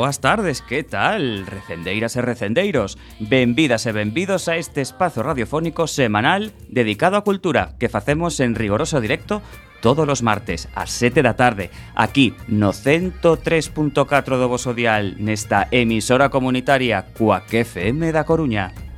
[0.00, 1.44] boas tardes, que tal?
[1.44, 7.92] Recendeiras e recendeiros, benvidas e benvidos a este espazo radiofónico semanal dedicado a cultura que
[7.92, 9.44] facemos en rigoroso directo
[9.84, 13.92] todos os martes ás 7 da tarde aquí no 103.4
[14.40, 18.89] do voso dial nesta emisora comunitaria Cuac FM da Coruña.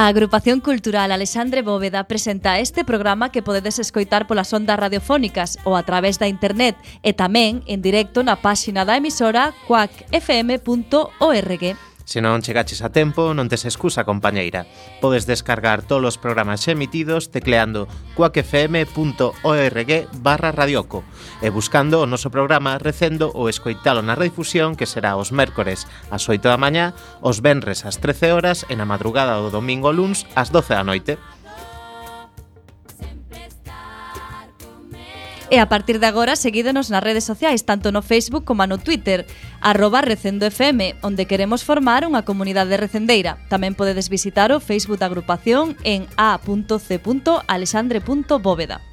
[0.00, 5.74] A Agrupación Cultural Alexandre Bóveda presenta este programa que podedes escoitar polas ondas radiofónicas ou
[5.74, 10.78] a través da internet e tamén en directo na páxina da emisora quackfm.org.
[12.08, 14.64] Se non chegaches a tempo, non tes excusa, compañeira.
[15.04, 17.84] Podes descargar todos os programas emitidos tecleando
[18.16, 21.04] cuacfm.org barra radioco
[21.44, 26.24] e buscando o noso programa recendo ou escoitalo na redifusión que será os mércores ás
[26.24, 30.48] 8 da mañá, os venres ás 13 horas e na madrugada do domingo luns ás
[30.48, 31.20] 12 da noite.
[35.50, 39.24] E a partir de agora, seguídenos nas redes sociais, tanto no Facebook como no Twitter,
[39.64, 43.40] arroba recendofm, onde queremos formar unha comunidade recendeira.
[43.48, 48.84] Tamén podedes visitar o Facebook da agrupación en a.c.alexandre.bóveda.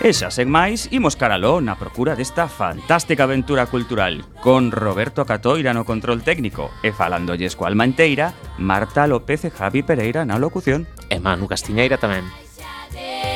[0.00, 5.76] E xa sen máis, imos caraló na procura desta fantástica aventura cultural con Roberto Catoira
[5.76, 10.88] no control técnico e falándolles coa alma inteira, Marta López e Javi Pereira na locución.
[11.12, 12.24] E Manu Castiñeira tamén.
[12.32, 13.30] Deixa de.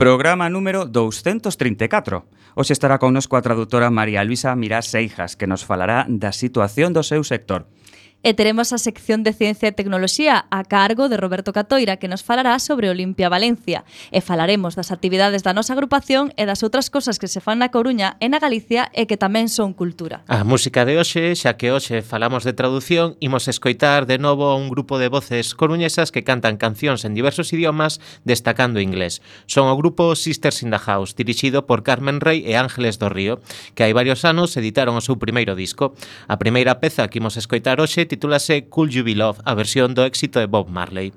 [0.00, 2.24] programa número 234.
[2.56, 7.04] Hoxe estará connosco a traductora María Luisa Mirás Seijas, que nos falará da situación do
[7.04, 7.68] seu sector.
[8.20, 12.20] E teremos a sección de Ciencia e Tecnoloxía a cargo de Roberto Catoira que nos
[12.20, 17.16] falará sobre Olimpia Valencia e falaremos das actividades da nosa agrupación e das outras cosas
[17.16, 20.20] que se fan na Coruña e na Galicia e que tamén son cultura.
[20.28, 24.56] A música de hoxe, xa que hoxe falamos de traducción, imos escoitar de novo a
[24.60, 29.24] un grupo de voces coruñesas que cantan cancións en diversos idiomas destacando inglés.
[29.48, 33.40] Son o grupo Sisters in the House, dirixido por Carmen Rey e Ángeles do Río,
[33.72, 35.96] que hai varios anos editaron o seu primeiro disco.
[36.28, 40.02] A primeira peza que imos escoitar hoxe titúlase Cool You Be Love, a versión do
[40.02, 41.14] éxito de Bob Marley.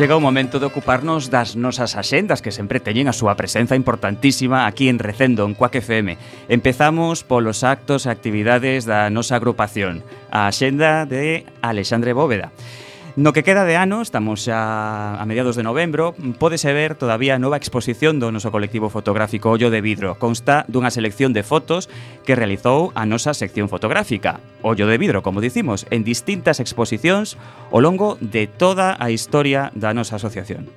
[0.00, 4.64] Chega o momento de ocuparnos das nosas axendas que sempre teñen a súa presenza importantísima
[4.64, 6.16] aquí en Recendo, en Cuac FM.
[6.48, 10.00] Empezamos polos actos e actividades da nosa agrupación,
[10.32, 12.48] a axenda de Alexandre Bóveda.
[13.16, 17.42] No que queda de ano, estamos xa a mediados de novembro, pódese ver todavía a
[17.42, 20.14] nova exposición do noso colectivo fotográfico Ollo de Vidro.
[20.14, 21.90] Consta dunha selección de fotos
[22.22, 27.34] que realizou a nosa sección fotográfica, Ollo de Vidro, como dicimos, en distintas exposicións
[27.74, 30.70] ao longo de toda a historia da nosa asociación.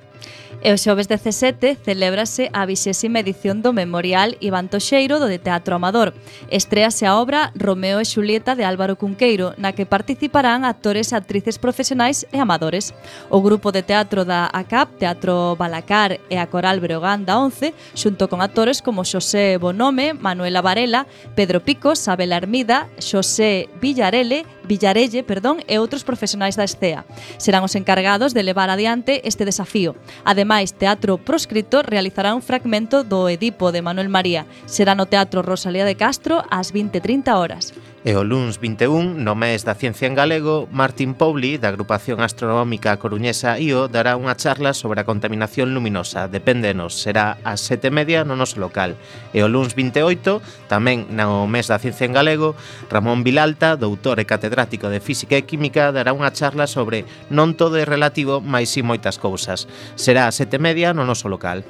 [0.63, 5.75] E o xoves 17 celébrase a 20 edición do Memorial Iván Toxeiro do de Teatro
[5.75, 6.15] Amador.
[6.47, 11.59] Estrease a obra Romeo e Xulieta de Álvaro Cunqueiro, na que participarán actores e actrices
[11.59, 12.95] profesionais e amadores.
[13.27, 18.31] O grupo de teatro da ACAP, Teatro Balacar e a Coral Breogán da 11, xunto
[18.31, 25.59] con actores como Xosé Bonome, Manuela Varela, Pedro Pico, Sabel Armida, Xosé Villarelle, Villarelle, perdón,
[25.67, 27.03] e outros profesionais da escea.
[27.35, 29.99] Serán os encargados de levar adiante este desafío.
[30.23, 34.45] Ademais, Ademais, Teatro Proscrito realizará un fragmento do Edipo de Manuel María.
[34.69, 37.73] Será no Teatro Rosalía de Castro ás 20.30 horas.
[38.03, 42.99] E o luns 21, no mes da ciencia en galego, Martín Pouli, da agrupación astronómica
[42.99, 46.27] coruñesa IO, dará unha charla sobre a contaminación luminosa.
[46.27, 48.99] Depéndenos, será ás sete media no noso local.
[49.31, 52.59] E o luns 28, tamén no mes da ciencia en galego,
[52.91, 57.79] Ramón Vilalta, doutor e catedrático de Física e Química, dará unha charla sobre non todo
[57.79, 59.63] é relativo, mais si moitas cousas.
[59.95, 61.63] Será ás sete media no noso local.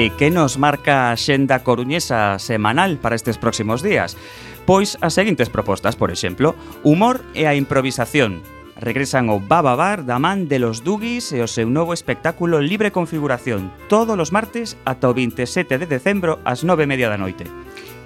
[0.00, 4.16] E que nos marca a xenda coruñesa semanal para estes próximos días?
[4.64, 8.40] Pois as seguintes propostas, por exemplo, humor e a improvisación.
[8.80, 12.96] Regresan o Baba Bar da man de los Dugis e o seu novo espectáculo Libre
[12.96, 17.44] Configuración, todos os martes ata o 27 de decembro ás 9:30 da noite.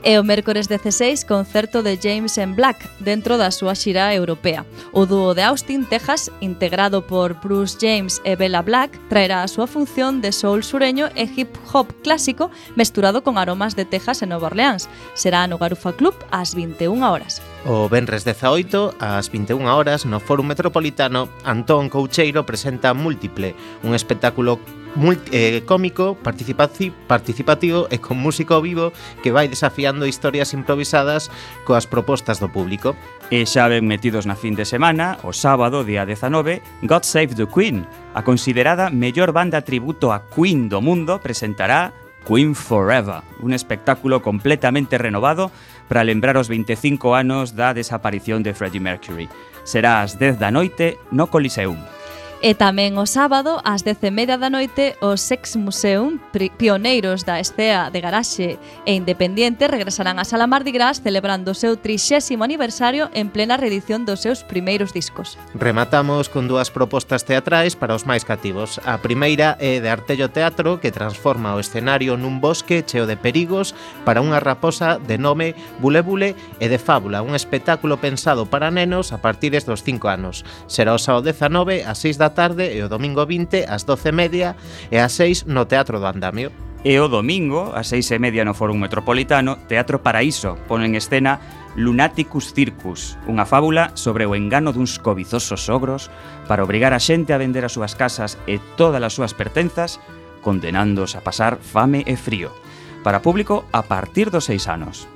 [0.04, 4.68] E o mércores 16, concerto de James and Black dentro da súa xira europea.
[4.92, 9.64] O dúo de Austin, Texas, integrado por Bruce James e Bella Black, traerá a súa
[9.64, 14.52] función de soul sureño e hip hop clásico mesturado con aromas de Texas e Nova
[14.52, 14.92] Orleans.
[15.16, 17.40] Será no Garufa Club ás 21 horas.
[17.64, 24.60] O Benres 18, ás 21 horas, no Fórum Metropolitano, Antón Coucheiro presenta Múltiple, un espectáculo
[24.94, 31.30] muy, eh, cómico, participativo e con músico vivo que vai desafiando historias improvisadas
[31.66, 32.94] coas propostas do público.
[33.32, 37.48] E xa ben metidos na fin de semana, o sábado, día 19, God Save the
[37.48, 41.92] Queen, a considerada mellor banda tributo a Queen do mundo, presentará
[42.24, 45.50] Queen Forever, un espectáculo completamente renovado
[45.88, 49.28] para lembrar os 25 anos da desaparición de Freddie Mercury.
[49.64, 52.03] Será ás 10 da noite no Coliseum.
[52.44, 56.20] E tamén o sábado, ás 10.30 da noite, o Sex Museum,
[56.60, 61.80] pioneiros da escea de garaxe e independiente, regresarán á Sala Mardi Gras celebrando o seu
[61.80, 65.40] 30 aniversario en plena reedición dos seus primeiros discos.
[65.56, 68.76] Rematamos con dúas propostas teatrais para os máis cativos.
[68.84, 73.72] A primeira é de Artello Teatro, que transforma o escenario nun bosque cheo de perigos
[74.04, 79.24] para unha raposa de nome Bulebule e de Fábula, un espectáculo pensado para nenos a
[79.24, 80.44] partir dos 5 anos.
[80.68, 84.58] Será o sábado 19 a 6 da tarde e o domingo 20 ás 12:30
[84.90, 86.52] e ás 6 no Teatro do Andamio.
[86.84, 91.40] E o domingo, ás seis e media no Fórum Metropolitano, Teatro Paraíso pon en escena
[91.80, 96.12] Lunaticus Circus, unha fábula sobre o engano duns cobizosos ogros
[96.44, 99.96] para obrigar a xente a vender as súas casas e todas as súas pertenzas,
[100.44, 102.52] condenándoos a pasar fame e frío.
[103.00, 105.08] Para público a partir dos seis anos.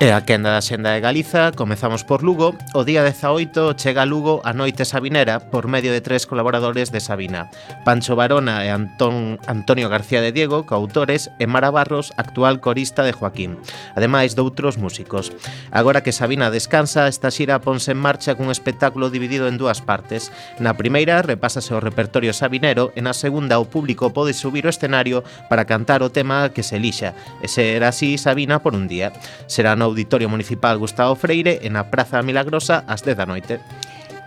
[0.00, 2.56] E a quenda da Xenda de Galiza, comezamos por Lugo.
[2.72, 7.04] O día 18 chega a Lugo a Noite Sabinera por medio de tres colaboradores de
[7.04, 7.52] Sabina.
[7.84, 13.12] Pancho Barona e Antón, Antonio García de Diego, coautores, e Mara Barros, actual corista de
[13.12, 13.60] Joaquín.
[13.92, 15.36] Ademais doutros músicos.
[15.68, 20.32] Agora que Sabina descansa, esta xira ponse en marcha cun espectáculo dividido en dúas partes.
[20.56, 25.28] Na primeira repásase o repertorio sabinero e na segunda o público pode subir o escenario
[25.52, 27.12] para cantar o tema que se elixa.
[27.44, 29.12] E será así Sabina por un día.
[29.44, 33.58] Será no Auditorio Municipal Gustavo Freire e na Praza Milagrosa ás 10 da noite.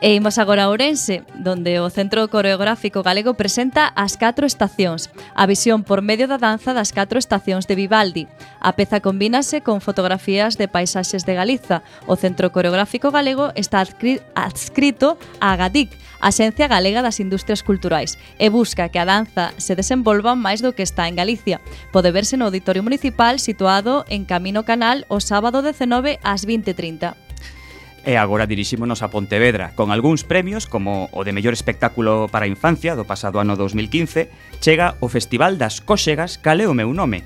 [0.04, 5.48] E imos agora a Ourense, donde o Centro Coreográfico Galego presenta As Catro Estacións, a
[5.48, 8.28] visión por medio da danza das catro estacións de Vivaldi.
[8.60, 11.88] A peza combínase con fotografías de paisaxes de Galiza.
[12.04, 18.92] O Centro Coreográfico Galego está adscrito a GADIC, Axencia Galega das Industrias Culturais, e busca
[18.92, 21.64] que a danza se desenvolva máis do que está en Galicia.
[21.96, 27.33] Pode verse no Auditorio Municipal situado en Camino Canal o sábado 19 ás 20.30.
[28.04, 32.52] E agora dirixímonos a Pontevedra, con algúns premios, como o de mellor espectáculo para a
[32.52, 37.24] infancia do pasado ano 2015, chega o Festival das Cóxegas Cale o meu nome.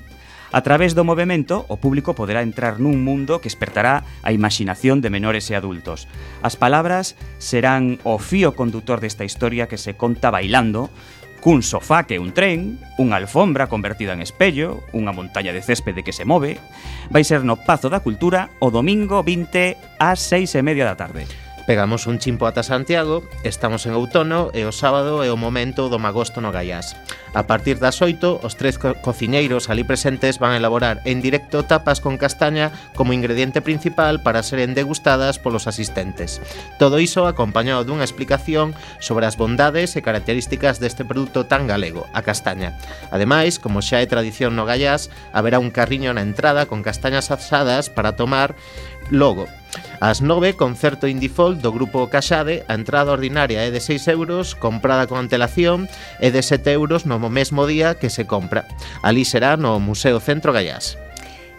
[0.54, 5.10] A través do movimento, o público poderá entrar nun mundo que espertará a imaginación de
[5.10, 6.06] menores e adultos.
[6.46, 10.94] As palabras serán o fío condutor desta historia que se conta bailando,
[11.40, 16.04] cun sofá que é un tren, unha alfombra convertida en espello, unha montaña de céspede
[16.04, 16.58] que se move,
[17.08, 21.47] vai ser no Pazo da Cultura o domingo 20 ás 6 e media da tarde.
[21.68, 26.00] Pegamos un chimpo ata Santiago, estamos en outono e o sábado é o momento do
[26.00, 26.96] magosto no Gaiás.
[27.36, 31.68] A partir das 8, os tres co cociñeiros ali presentes van a elaborar en directo
[31.68, 36.40] tapas con castaña como ingrediente principal para seren degustadas polos asistentes.
[36.80, 42.24] Todo iso acompañado dunha explicación sobre as bondades e características deste produto tan galego, a
[42.24, 42.80] castaña.
[43.12, 47.92] Ademais, como xa é tradición no Gaiás, haberá un carriño na entrada con castañas asadas
[47.92, 48.56] para tomar
[49.12, 49.52] logo.
[50.00, 54.54] As 9, concerto in default do grupo Caxade, a entrada ordinaria é de 6 euros,
[54.54, 55.90] comprada con antelación
[56.22, 58.62] é de 7 euros no mesmo día que se compra.
[59.02, 60.94] Alí será no Museo Centro Gallás.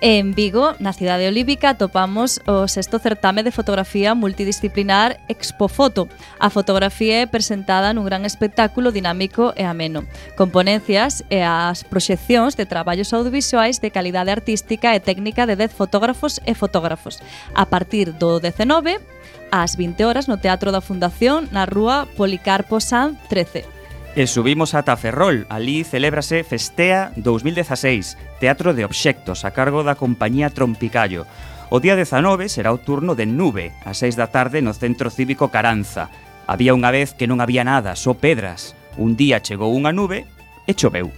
[0.01, 6.07] En Vigo, na cidade olívica, topamos o sexto certame de fotografía multidisciplinar Expofoto.
[6.39, 10.07] A fotografía é presentada nun gran espectáculo dinámico e ameno,
[10.39, 15.75] con ponencias e as proxeccións de traballos audiovisuais de calidade artística e técnica de 10
[15.75, 17.19] fotógrafos e fotógrafos.
[17.51, 19.03] A partir do 19,
[19.51, 23.78] ás 20 horas no Teatro da Fundación, na rúa Policarpo Sanz 13.
[24.15, 25.45] E subimos ata Ferrol.
[25.53, 31.29] Alí celébrase Festea 2016, Teatro de Obxectos, a cargo da compañía Trompicallo.
[31.69, 35.53] O día 19 será o turno de Nube, a 6 da tarde no Centro Cívico
[35.53, 36.09] Caranza.
[36.49, 38.73] Había unha vez que non había nada, só pedras.
[38.97, 40.25] Un día chegou unha nube
[40.65, 41.13] e choveu.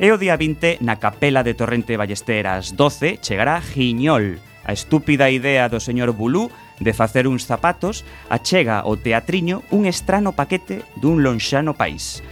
[0.00, 5.68] E o día 20, na Capela de Torrente Ballesteras 12, chegará Giñol, a estúpida idea
[5.68, 6.48] do señor Bulú
[6.82, 12.22] de facer uns zapatos, achega ao teatriño un estrano paquete dun lonxano país.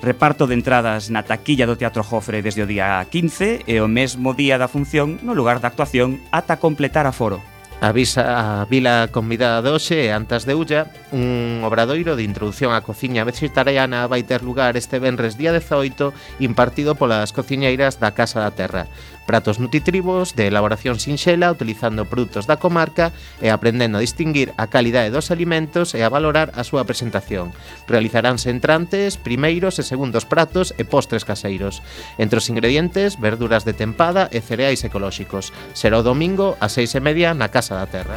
[0.00, 4.30] Reparto de entradas na taquilla do Teatro Jofre desde o día 15 e o mesmo
[4.30, 7.42] día da función no lugar da actuación ata completar a foro.
[7.80, 12.82] Avisa a vila convidada de hoxe e antas de Ulla, un obradoiro de introducción á
[12.82, 16.10] cociña vegetariana vai ter lugar este venres día 18
[16.42, 18.90] impartido polas cociñeiras da Casa da Terra
[19.28, 23.12] pratos nutritivos de elaboración sinxela utilizando produtos da comarca
[23.44, 27.52] e aprendendo a distinguir a calidade dos alimentos e a valorar a súa presentación.
[27.84, 31.84] Realizaránse entrantes, primeiros e segundos pratos e postres caseiros.
[32.16, 35.52] Entre os ingredientes, verduras de tempada e cereais ecolóxicos.
[35.76, 38.16] Será o domingo a seis e media na Casa da Terra.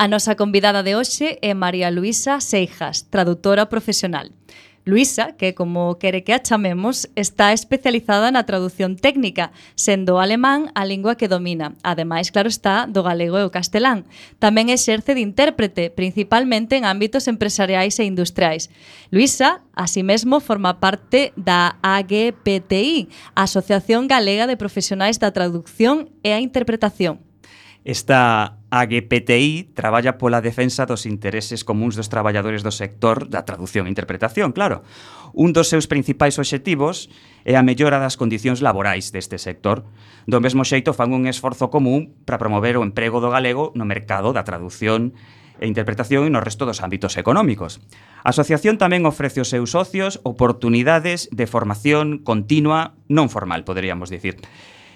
[0.00, 4.30] A nosa convidada de hoxe é María Luisa Seijas, traductora profesional.
[4.86, 10.70] Luisa, que como quere que a chamemos, está especializada na traducción técnica, sendo o alemán
[10.78, 11.74] a lingua que domina.
[11.82, 14.06] Ademais, claro está, do galego e o castelán.
[14.38, 18.70] Tamén exerce de intérprete, principalmente en ámbitos empresariais e industriais.
[19.10, 26.38] Luisa, así mesmo, forma parte da AGPTI, Asociación Galega de Profesionais da Traducción e a
[26.38, 27.27] Interpretación.
[27.84, 33.92] Esta AGPTI traballa pola defensa dos intereses comuns dos traballadores do sector da traducción e
[33.94, 34.84] interpretación, claro.
[35.32, 37.08] Un dos seus principais obxectivos
[37.48, 39.88] é a mellora das condicións laborais deste sector.
[40.28, 44.36] Do mesmo xeito fan un esforzo común para promover o emprego do galego no mercado
[44.36, 45.16] da traducción
[45.58, 47.82] e interpretación e no resto dos ámbitos económicos.
[48.22, 54.38] A asociación tamén ofrece aos seus socios oportunidades de formación continua non formal, poderíamos dicir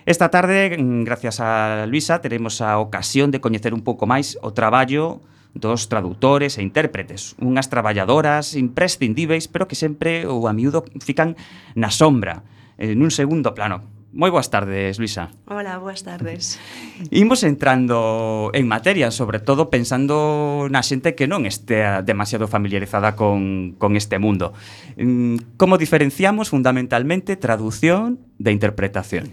[0.04, 4.50] Esta tarde, mm, gracias a Luisa, teremos a ocasión de coñecer un pouco máis o
[4.50, 5.22] traballo
[5.54, 11.38] dos tradutores e intérpretes, unhas traballadoras imprescindíveis, pero que sempre ou a miúdo fican
[11.78, 12.42] na sombra,
[12.80, 13.84] eh, en un segundo plano.
[14.12, 15.32] Moi boas tardes, Luisa.
[15.48, 16.60] Hola, boas tardes.
[17.08, 23.72] Imos entrando en materia, sobre todo pensando na xente que non estea demasiado familiarizada con,
[23.80, 24.52] con este mundo.
[25.00, 29.32] Mm, como diferenciamos fundamentalmente traducción de interpretación?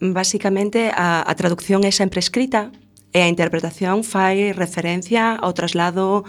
[0.00, 2.72] Básicamente, a, a traducción é sempre escrita
[3.14, 6.26] e a interpretación fai referencia ao traslado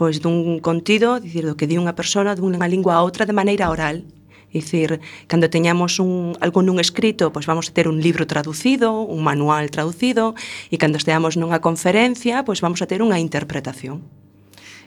[0.00, 3.68] pois dun contido, dicir, do que di unha persona dunha lingua a outra de maneira
[3.68, 4.00] oral.
[4.48, 4.96] Dicir,
[5.28, 9.68] cando teñamos un, algo nun escrito, pois vamos a ter un libro traducido, un manual
[9.68, 10.32] traducido,
[10.72, 14.00] e cando esteamos nunha conferencia, pois vamos a ter unha interpretación.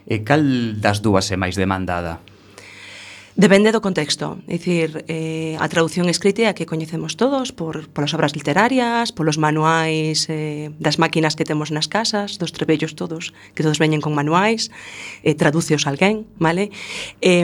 [0.09, 0.41] E cal
[0.81, 2.25] das dúas é máis demandada?
[3.35, 7.89] Depende do contexto, é dicir, eh, a traducción escrita é a que coñecemos todos por,
[7.89, 13.33] polas obras literarias, polos manuais eh, das máquinas que temos nas casas, dos trebellos todos,
[13.57, 14.69] que todos veñen con manuais,
[15.25, 16.69] eh, traduceos alguén, vale?
[17.25, 17.41] Eh,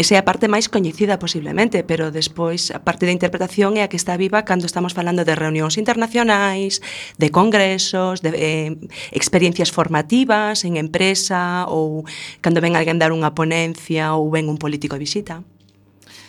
[0.00, 3.92] esa é a parte máis coñecida posiblemente, pero despois a parte da interpretación é a
[3.92, 6.80] que está viva cando estamos falando de reunións internacionais,
[7.20, 8.72] de congresos, de eh,
[9.12, 12.08] experiencias formativas en empresa ou
[12.40, 15.42] cando ven alguén dar unha ponencia ou ven un político punto de visita.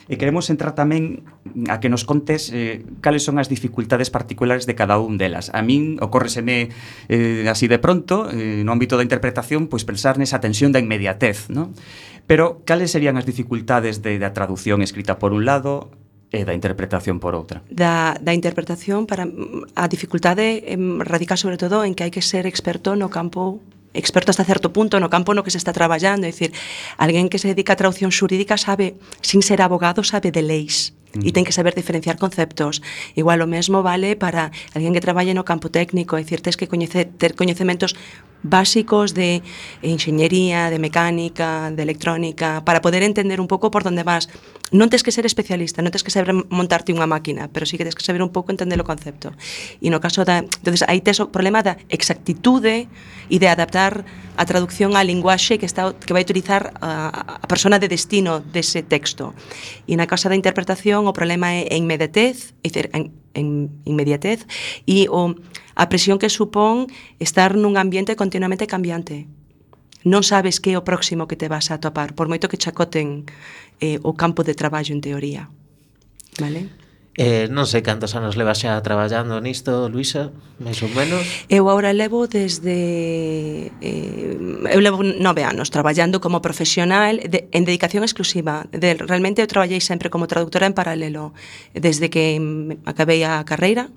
[0.06, 1.26] E queremos entrar tamén
[1.66, 5.50] a que nos contes eh, cales son as dificultades particulares de cada un delas.
[5.50, 6.70] A min ocórreseme
[7.10, 11.50] eh, así de pronto, eh, no ámbito da interpretación, pois pensar nesa tensión da inmediatez,
[11.50, 11.74] ¿no?
[12.30, 15.90] Pero cales serían as dificultades de, da traducción escrita por un lado,
[16.30, 17.66] e da interpretación por outra.
[17.74, 22.46] Da, da interpretación para a dificultade em, radica sobre todo en que hai que ser
[22.46, 23.58] experto no campo
[23.96, 26.52] experto hasta certo punto no campo no que se está traballando, é dicir,
[27.00, 31.32] alguén que se dedica a traducción xurídica sabe, sin ser abogado, sabe de leis e
[31.32, 32.84] ten que saber diferenciar conceptos.
[33.16, 36.68] Igual o mesmo vale para alguén que traballe no campo técnico, é dicir, tes que
[36.68, 37.96] coñecer, ter coñecementos
[38.46, 39.42] básicos de
[39.82, 44.30] enxeñería, de mecánica, de electrónica, para poder entender un pouco por onde vas.
[44.70, 47.86] Non tes que ser especialista, non tes que saber montarte unha máquina, pero sí que
[47.86, 49.34] tes que saber un pouco entender o concepto.
[49.82, 50.46] E no caso da...
[50.46, 52.86] entonces aí tes o problema da exactitude
[53.30, 54.06] e de adaptar
[54.38, 58.84] a traducción á linguaxe que está que vai utilizar a, a persona de destino dese
[58.84, 59.34] texto.
[59.88, 64.44] E na casa da interpretación o problema é a inmediatez, é dicir, en, en inmediatez
[64.86, 65.36] e o
[65.76, 66.88] a presión que supón
[67.20, 69.28] estar nun ambiente continuamente cambiante.
[70.06, 73.26] Non sabes que é o próximo que te vas a topar, por moito que chacoten
[73.82, 75.50] eh, o campo de traballo en teoría.
[76.38, 76.85] Vale?
[77.16, 81.24] Eh, non sei cantos anos leva xa traballando nisto, Luisa, máis ou menos.
[81.48, 83.72] Eu agora levo desde...
[83.80, 84.36] Eh,
[84.76, 88.68] eu levo nove anos traballando como profesional de, en dedicación exclusiva.
[88.76, 91.32] De, realmente eu traballei sempre como traductora en paralelo
[91.72, 92.36] desde que
[92.84, 93.88] acabei a carreira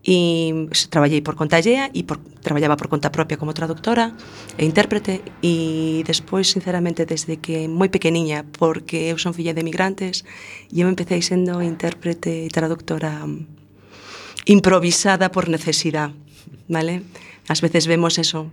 [0.00, 4.16] e traballei por conta allea e por, traballaba por conta propia como traductora
[4.56, 10.24] e intérprete e despois, sinceramente, desde que moi pequeniña, porque eu son filla de emigrantes
[10.72, 16.16] e eu empecé sendo intérprete e traductora mm, improvisada por necesidade,
[16.64, 17.04] vale?
[17.50, 18.46] Ás veces vemos eso,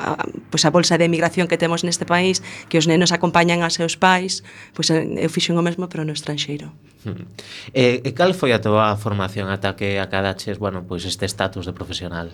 [0.00, 2.40] a, pois a bolsa de emigración que temos neste país,
[2.72, 4.40] que os nenos acompañan a seus pais,
[4.72, 6.72] pois eu fixen o mesmo pero no estranxeiro.
[7.04, 7.28] Hmm.
[7.76, 11.76] E, e cal foi a tua formación ata que acadaches, bueno, pois este estatus de
[11.76, 12.32] profesional?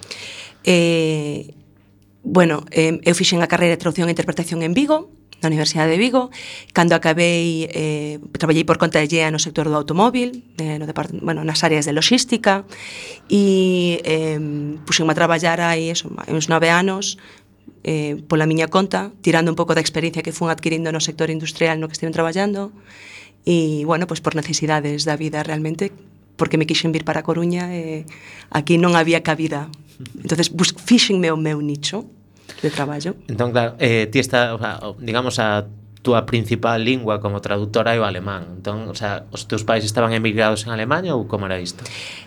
[0.63, 1.51] Eh,
[2.23, 5.11] bueno, eh, eu fixen a carreira de traducción e interpretación en Vigo,
[5.45, 6.33] na Universidade de Vigo.
[6.73, 11.13] Cando acabei, eh, traballei por conta de GEA no sector do automóvil, eh, no depart
[11.21, 12.65] bueno, nas áreas de logística,
[13.29, 14.41] e eh,
[14.89, 17.21] puxenme a traballar aí eso, uns nove anos
[17.85, 21.79] eh, pola miña conta, tirando un pouco da experiencia que fun adquirindo no sector industrial
[21.79, 22.73] no que estive traballando,
[23.45, 25.93] e, bueno, pois por necesidades da vida realmente,
[26.41, 29.69] porque me quixen vir para a Coruña e eh, aquí non había cabida.
[30.19, 32.09] entonces bus, fixenme o meu nicho,
[32.63, 33.17] de traballo.
[33.29, 35.67] Entón, claro, eh, ti está, o sea, digamos, a
[36.05, 38.61] túa principal lingua como traductora é o alemán.
[38.61, 41.83] Entón, o sea, os teus pais estaban emigrados en Alemanha ou como era isto?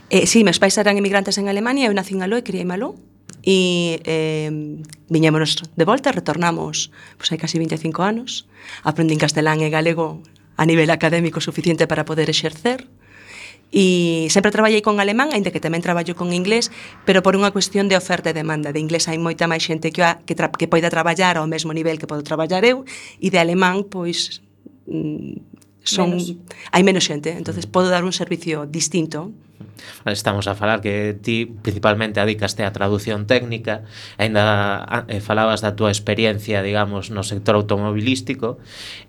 [0.09, 2.73] Eh, sí, meus pais eran emigrantes en Alemania, eu nací en Aló e criei en
[2.73, 2.97] Aló.
[3.47, 4.51] E eh,
[5.07, 8.49] viñémonos de volta, retornamos, pois hai casi 25 anos.
[8.83, 10.25] Aprendín castelán e galego
[10.57, 12.89] a nivel académico suficiente para poder exercer
[13.67, 16.71] E sempre traballei con alemán, aínda que tamén traballo con inglés,
[17.03, 18.71] pero por unha cuestión de oferta e demanda.
[18.71, 21.75] De inglés hai moita máis xente que, a, que, tra, que poida traballar ao mesmo
[21.75, 22.87] nivel que podo traballar eu,
[23.19, 24.39] e de alemán, pois,
[24.87, 26.35] mm, son menos.
[26.71, 29.35] hai menos xente, entonces podo dar un servicio distinto
[30.05, 33.83] Estamos a falar que ti principalmente adicaste a traducción técnica,
[34.17, 38.57] aínda eh, falabas da túa experiencia, digamos, no sector automobilístico,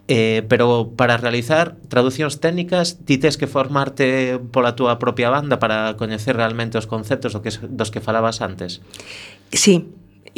[0.08, 5.94] eh, pero para realizar traduccións técnicas ti tes que formarte pola túa propia banda para
[5.94, 8.82] coñecer realmente os conceptos do que, dos que falabas antes.
[9.52, 9.86] Sí,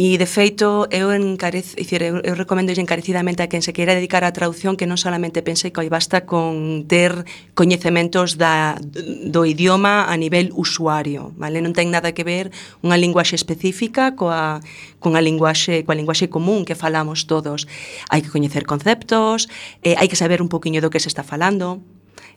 [0.01, 4.25] E, de feito, eu, encarez, dicir, eu, eu recomendo encarecidamente a quen se queira dedicar
[4.25, 7.13] á traducción que non solamente pense que basta con ter
[7.53, 11.61] coñecementos da, do idioma a nivel usuario, vale?
[11.61, 12.49] Non ten nada que ver
[12.81, 14.65] unha linguaxe específica coa,
[15.05, 17.69] cunha linguaxe, coa linguaxe común que falamos todos.
[18.09, 19.53] Hai que coñecer conceptos,
[19.85, 21.85] eh, hai que saber un poquinho do que se está falando,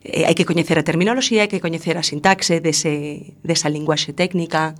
[0.04, 4.76] eh, hai que coñecer a terminoloxía, hai que coñecer a sintaxe dese, desa linguaxe técnica,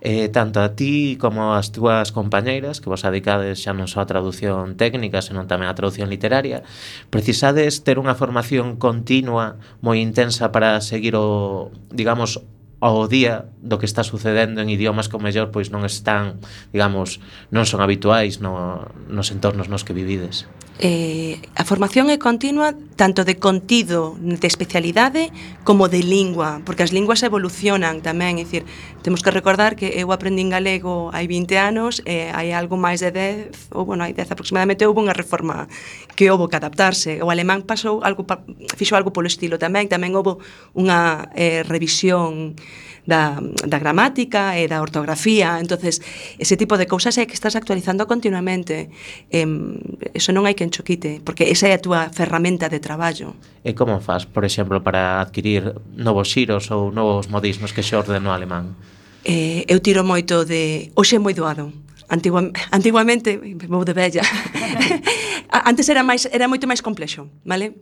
[0.00, 4.10] eh, tanto a ti como as túas compañeiras, que vos adicades xa non só a
[4.10, 6.62] traducción técnica, senón tamén a traducción literaria,
[7.10, 12.38] precisades ter unha formación continua moi intensa para seguir o, digamos,
[12.78, 16.38] ao día do que está sucedendo en idiomas que o mellor pois non están,
[16.70, 17.18] digamos,
[17.50, 20.46] non son habituais no, nos entornos nos que vivides.
[20.78, 25.30] Eh, a formación é continua tanto de contido de especialidade
[25.62, 28.66] como de lingua, porque as linguas evolucionan tamén, é dicir,
[29.06, 33.14] temos que recordar que eu aprendín galego hai 20 anos, e hai algo máis de
[33.14, 35.70] 10, ou bueno, hai 10 aproximadamente, houve unha reforma
[36.18, 37.22] que houve que adaptarse.
[37.22, 38.26] O alemán pasou algo
[38.74, 40.42] fixo algo polo estilo tamén, tamén houve
[40.74, 42.58] unha eh, revisión
[43.06, 46.04] da, da gramática e da ortografía, entonces
[46.36, 48.92] ese tipo de cousas é que estás actualizando continuamente.
[49.32, 49.48] Eh,
[50.12, 53.36] eso non hai que choquite, porque esa é a túa ferramenta de traballo traballo.
[53.60, 58.32] E como faz, por exemplo, para adquirir novos xiros ou novos modismos que xorden no
[58.32, 58.72] alemán?
[59.28, 60.88] Eh, eu tiro moito de...
[60.96, 61.68] Oxe é moi doado.
[62.08, 63.36] Antigua, antiguamente,
[63.68, 64.24] vou de bella.
[65.68, 67.76] Antes era máis era moito máis complexo, vale?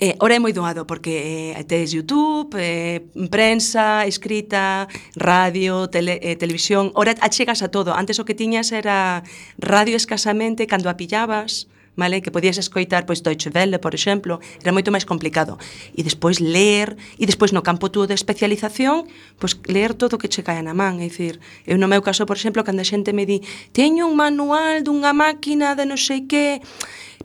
[0.00, 6.34] Eh, ora é moi doado porque eh, tes YouTube, eh, prensa, escrita, radio, tele, eh,
[6.34, 7.94] televisión, ora achegas a todo.
[7.94, 9.22] Antes o que tiñas era
[9.60, 12.22] radio escasamente cando a pillabas, vale?
[12.22, 15.58] que podías escoitar pois Deutsche Welle, por exemplo, era moito máis complicado.
[15.94, 19.06] E despois ler, e despois no campo túo de especialización,
[19.38, 22.26] pois ler todo o que che caia na man, é dicir, eu no meu caso,
[22.26, 23.40] por exemplo, cando a xente me di,
[23.72, 26.60] "Teño un manual dunha máquina de non sei que",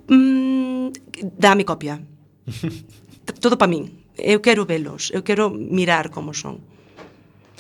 [0.08, 0.94] mm,
[1.38, 2.02] dame copia.
[3.44, 4.06] todo para min.
[4.20, 6.69] Eu quero velos, eu quero mirar como son.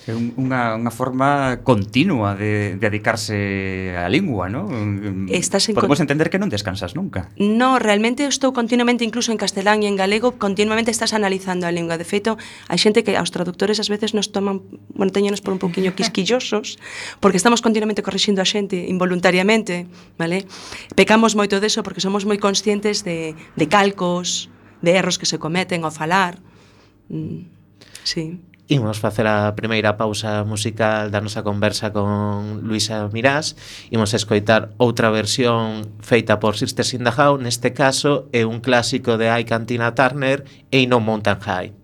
[0.07, 5.27] É un, unha, unha forma continua de, de dedicarse á lingua, non?
[5.29, 7.29] Estás en Podemos entender que non descansas nunca.
[7.37, 12.01] No, realmente estou continuamente, incluso en castelán e en galego, continuamente estás analizando a lingua.
[12.01, 12.35] De feito,
[12.67, 16.81] hai xente que aos traductores ás veces nos toman, bueno, teñenos por un poquinho quisquillosos,
[17.21, 19.85] porque estamos continuamente corrixindo a xente involuntariamente,
[20.17, 20.49] vale?
[20.97, 24.49] Pecamos moito deso porque somos moi conscientes de, de calcos,
[24.81, 26.41] de erros que se cometen ao falar.
[27.13, 27.45] Mm,
[28.03, 28.41] sí.
[28.69, 33.57] Imos facer a primeira pausa musical da nosa conversa con Luisa Mirás.
[33.89, 37.09] Imos escoitar outra versión feita por Sisters in the
[37.41, 41.78] neste caso é un clásico de I Cantina Turner e No Mountain High.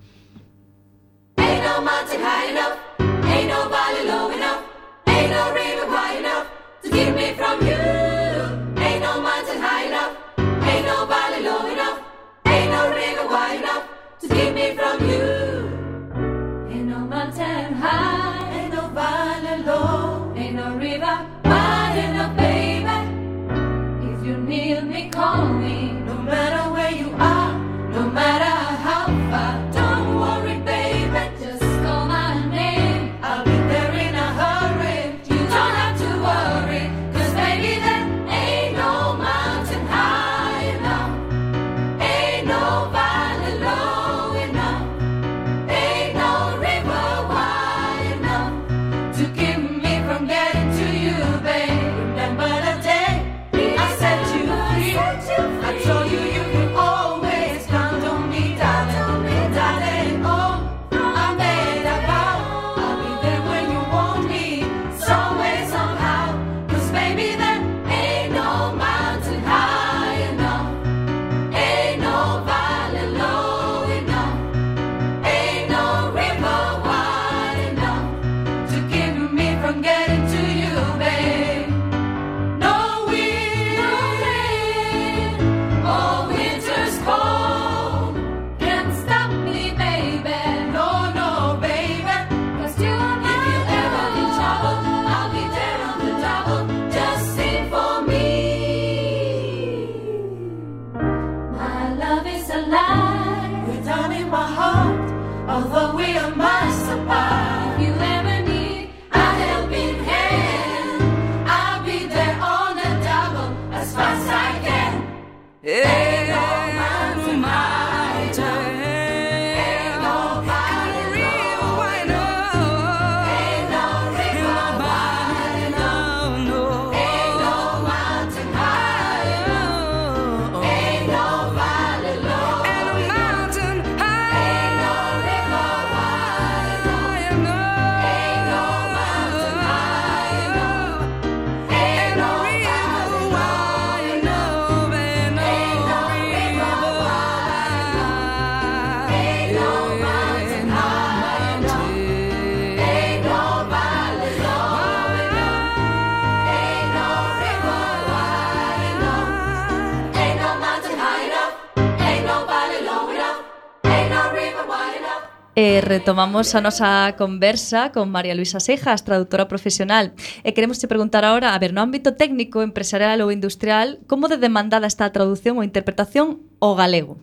[165.56, 170.12] Eh, retomamos a nosa conversa con María Luisa Sejas, traductora profesional.
[170.44, 174.36] E queremos te preguntar agora, a ver, no ámbito técnico, empresarial ou industrial, como de
[174.36, 177.16] demandada está a traducción ou interpretación ao galego?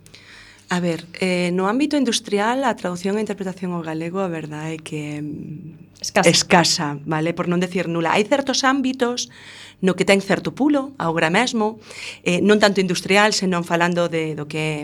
[0.73, 4.81] A ver, eh, no ámbito industrial a traducción e interpretación ao galego a verdade é
[4.81, 6.33] que mm, escasa.
[6.33, 7.37] escasa, vale?
[7.37, 8.16] Por non decir nula.
[8.16, 9.29] Hai certos ámbitos
[9.83, 11.83] no que ten certo pulo agora mesmo,
[12.23, 14.77] eh, non tanto industrial, senón falando de, do que é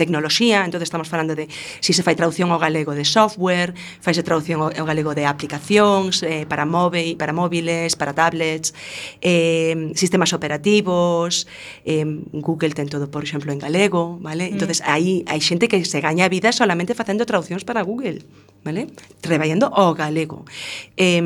[0.00, 1.46] tecnoloxía, entón estamos falando de
[1.84, 6.48] si se fai traducción ao galego de software, faise traducción ao galego de aplicacións, eh,
[6.48, 8.72] para, móvil, para móviles, para tablets,
[9.20, 11.44] eh, sistemas operativos,
[11.84, 14.48] eh, Google ten todo, por exemplo, en galego, vale?
[14.48, 14.56] Mm.
[14.56, 18.24] entonces aí hai xente que se gaña a vida solamente facendo traduccións para Google,
[18.64, 18.88] vale?
[19.20, 20.48] traballando ao galego.
[20.96, 21.20] Eh,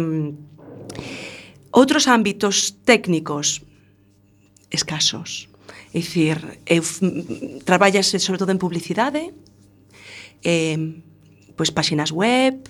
[1.70, 3.62] Outros ámbitos técnicos
[4.70, 5.48] escasos.
[5.94, 6.82] É dicir, eu,
[7.66, 9.34] traballase sobre todo en publicidade,
[10.42, 10.78] eh,
[11.58, 12.62] pois páxinas web,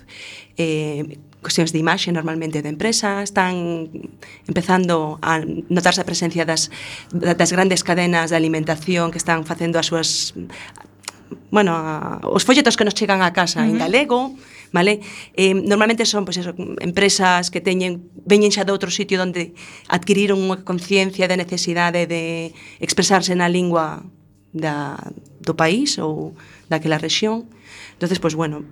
[0.57, 3.89] eh, cuestións de imaxe normalmente de empresas, están
[4.49, 5.41] empezando a
[5.73, 6.69] notarse a presencia das,
[7.13, 10.37] das grandes cadenas de alimentación que están facendo as súas
[11.51, 13.71] bueno, a, os folletos que nos chegan a casa uh -huh.
[13.71, 14.37] en galego,
[14.73, 15.01] vale?
[15.35, 19.55] Eh, normalmente son pois, eso, empresas que teñen veñen xa de outro sitio onde
[19.91, 24.07] adquiriron unha conciencia da necesidade de expresarse na lingua
[24.55, 24.99] da,
[25.43, 26.35] do país ou
[26.71, 27.47] daquela rexión.
[27.95, 28.65] entonces pois, bueno,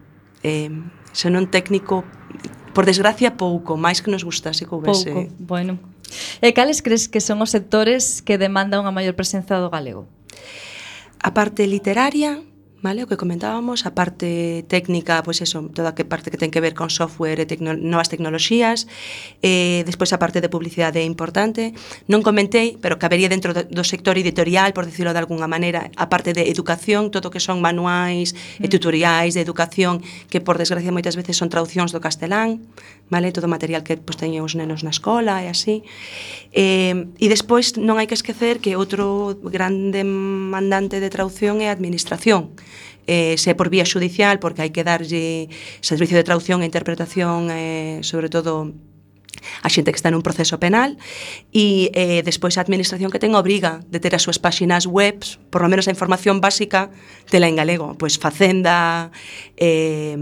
[0.43, 0.71] eh,
[1.13, 2.05] senón técnico,
[2.75, 5.11] por desgracia, pouco, máis que nos gustase que houvese.
[5.11, 5.79] Pouco, bueno.
[6.41, 10.07] E cales crees que son os sectores que demanda unha maior presenza do galego?
[11.19, 12.39] A parte literaria,
[12.81, 16.63] Vale, o que comentábamos, a parte técnica, pois eso, toda que parte que ten que
[16.63, 18.87] ver con software e tecno, novas tecnoloxías,
[19.43, 21.75] eh, despois a parte de publicidade é importante.
[22.07, 26.07] Non comentei, pero cabería dentro do, do sector editorial, por decirlo de algunha maneira, a
[26.07, 28.63] parte de educación, todo o que son manuais mm.
[28.63, 29.99] e tutoriais de educación,
[30.31, 32.63] que por desgracia moitas veces son traducións do castelán,
[33.11, 33.33] vale?
[33.33, 35.85] Todo o material que pois, teñen os nenos na escola e así.
[36.53, 41.77] Eh, e despois non hai que esquecer que outro grande mandante de traducción é a
[41.77, 42.53] administración.
[43.09, 45.49] Eh, se por vía judicial, porque hai que darlle
[45.81, 48.77] servicio de traducción e interpretación, eh, sobre todo
[49.63, 50.99] a xente que está nun proceso penal
[51.55, 55.63] e eh, despois a administración que ten obriga de ter as súas páxinas web por
[55.63, 56.91] lo menos a información básica
[57.31, 59.11] tela en galego pois facenda
[59.57, 60.17] eh,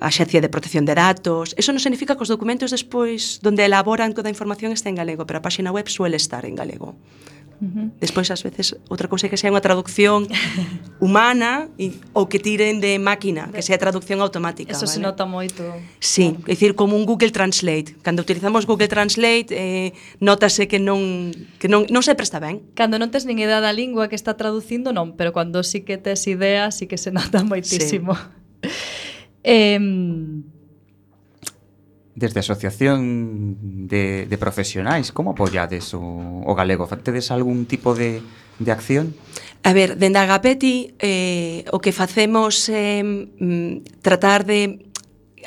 [0.00, 1.54] a Xencia de Protección de Datos.
[1.58, 5.26] Eso non significa que os documentos despois onde elaboran toda a información está en galego,
[5.26, 6.94] pero a páxina web suele estar en galego.
[7.60, 7.90] Uh -huh.
[7.98, 10.30] Despois, ás veces, outra cousa é que sea unha traducción
[11.02, 14.70] humana e, ou que tiren de máquina, que sea traducción automática.
[14.70, 14.94] Eso vale?
[14.94, 15.66] se nota moito.
[15.98, 17.98] Sí, é dicir, como un Google Translate.
[18.06, 19.90] Cando utilizamos Google Translate, eh,
[20.22, 22.62] notase que non, que non, non se presta ben.
[22.78, 25.98] Cando non tes nin idea da lingua que está traducindo, non, pero cando sí que
[25.98, 28.14] tes idea, sí que se nota moitísimo.
[28.14, 28.70] Sí.
[29.48, 29.80] Eh,
[32.18, 36.90] Desde a Asociación de, de Profesionais, como apoiades o, o galego?
[37.00, 38.20] Tedes algún tipo de,
[38.58, 39.14] de acción?
[39.62, 44.87] A ver, dende Agapeti eh, o que facemos é eh, mm, tratar de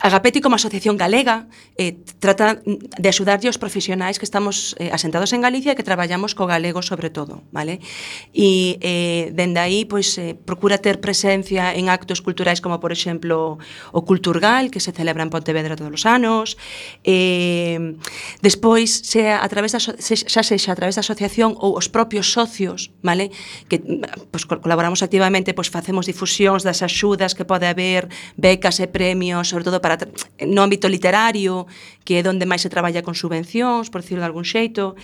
[0.02, 1.46] Agapeti como asociación galega
[1.78, 6.34] eh, trata de axudarlle os profesionais que estamos eh, asentados en Galicia e que traballamos
[6.34, 7.86] co galego sobre todo, vale?
[8.34, 13.62] E eh, dende aí pois eh, procura ter presencia en actos culturais como por exemplo
[13.94, 16.58] o Culturgal que se celebra en Pontevedra todos os anos.
[17.06, 17.94] Eh,
[18.42, 22.34] despois sea a través da se, xa sexa a través da asociación ou os propios
[22.34, 23.30] socios, vale?
[23.70, 23.78] Que
[24.34, 29.62] pois colaboramos activamente, pois facemos difusións das axudas que pode haber, becas e premios, sobre
[29.62, 30.08] todo para para
[30.48, 31.68] no ámbito literario,
[32.04, 34.96] que é onde máis se traballa con subvencións, por decirlo de algún xeito,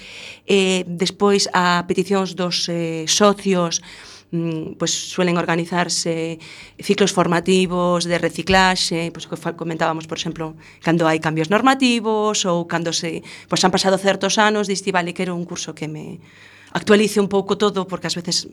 [0.48, 3.84] eh, despois a peticións dos eh, socios,
[4.32, 6.40] mm, pues suelen organizarse
[6.80, 12.96] ciclos formativos de reciclaxe, pues, que comentábamos, por exemplo, cando hai cambios normativos ou cando
[12.96, 13.22] se
[13.52, 16.20] pues, han pasado certos anos, diste, vale, quero un curso que me
[16.72, 18.48] actualice un pouco todo, porque ás veces,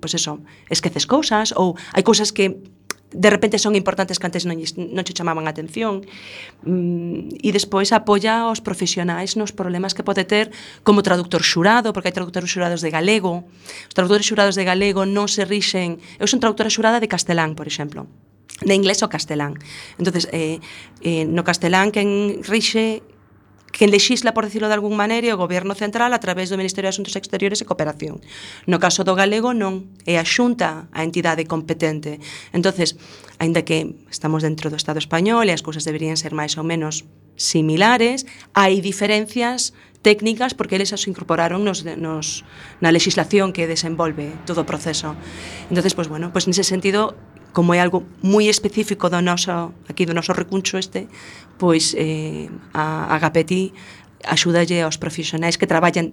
[0.00, 2.60] pues eso, esqueces cousas ou hai cousas que
[3.14, 6.02] de repente son importantes que antes non, non che chamaban a atención
[6.66, 10.50] mm, e despois apoia aos profesionais nos problemas que pode ter
[10.82, 13.46] como traductor xurado, porque hai traductores xurados de galego
[13.88, 17.70] os traductores xurados de galego non se rixen eu son traductora xurada de castelán, por
[17.70, 18.10] exemplo
[18.62, 19.58] de inglés ao castelán.
[19.98, 20.62] Entonces, eh,
[21.02, 23.02] eh, no castelán quen rixe
[23.74, 26.86] que lexisla, por decirlo de algún maneira, é o Goberno Central a través do Ministerio
[26.86, 28.22] de Asuntos Exteriores e Cooperación.
[28.70, 32.22] No caso do galego non, é a Xunta a entidade competente.
[32.54, 32.94] Entonces,
[33.42, 37.02] aínda que estamos dentro do Estado español e as cousas deberían ser máis ou menos
[37.34, 39.74] similares, hai diferencias
[40.06, 42.46] técnicas porque eles as incorporaron nos, nos,
[42.78, 45.18] na legislación que desenvolve todo o proceso.
[45.66, 47.18] Entonces, pues bueno, pues nese sentido
[47.54, 51.06] como é algo moi específico do noso, aquí do noso recuncho este,
[51.56, 53.70] pois eh, a, a Gapeti
[54.26, 56.10] axúdalle aos profesionais que traballan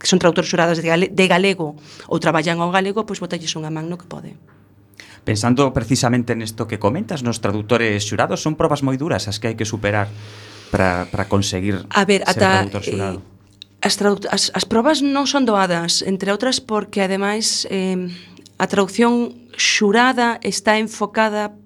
[0.00, 1.76] que son traductores xurados de, gale, de galego
[2.08, 4.36] ou traballan ao galego, pois botalles unha man no que pode.
[5.24, 9.56] Pensando precisamente nesto que comentas, nos traductores xurados son probas moi duras as que hai
[9.56, 10.08] que superar
[10.72, 13.18] para conseguir a ver, ser ata, traductor eh, xurado.
[13.20, 13.40] Eh,
[13.84, 13.94] as,
[14.28, 18.08] as, as probas non son doadas, entre outras porque ademais eh,
[18.60, 21.56] A traducción xurada está enfocada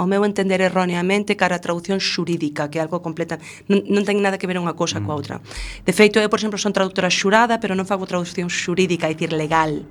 [0.00, 3.36] ao meu entender erróneamente cara a traducción xurídica, que é algo completa
[3.68, 5.04] non, non ten nada que ver unha cosa mm.
[5.04, 5.36] coa outra.
[5.84, 9.36] De feito, eu, por exemplo, son traductora xurada, pero non fago traducción xurídica, é dicir,
[9.36, 9.84] legal.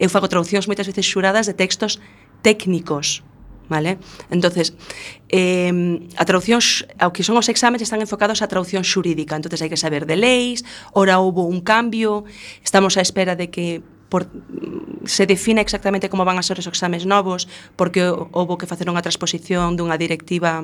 [0.00, 2.00] Eu fago traduccións moitas veces xuradas de textos
[2.40, 3.20] técnicos,
[3.68, 4.00] vale?
[4.32, 4.72] Entonces,
[5.28, 5.68] eh,
[6.16, 6.64] a traducción,
[6.96, 10.16] ao que son os exámenes están enfocados á traducción xurídica, entonces hai que saber de
[10.16, 10.64] leis,
[10.96, 12.24] ora houve un cambio,
[12.64, 14.30] estamos á espera de que por,
[15.06, 19.02] se define exactamente como van a ser os exames novos, porque houve que facer unha
[19.02, 20.62] transposición dunha directiva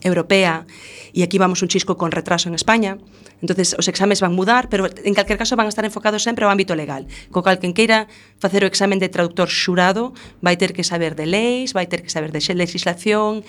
[0.00, 0.64] europea
[1.12, 2.96] e aquí vamos un chisco con retraso en España.
[3.44, 6.52] Entonces, os exames van mudar, pero en calquer caso van a estar enfocados sempre ao
[6.54, 7.04] ámbito legal.
[7.28, 8.08] Co cal quen queira
[8.40, 12.08] facer o examen de traductor xurado vai ter que saber de leis, vai ter que
[12.08, 13.44] saber de legislación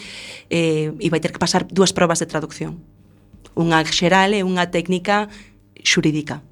[0.52, 2.84] eh, e vai ter que pasar dúas probas de traducción.
[3.56, 5.32] Unha xeral e unha técnica
[5.88, 6.44] xurídica.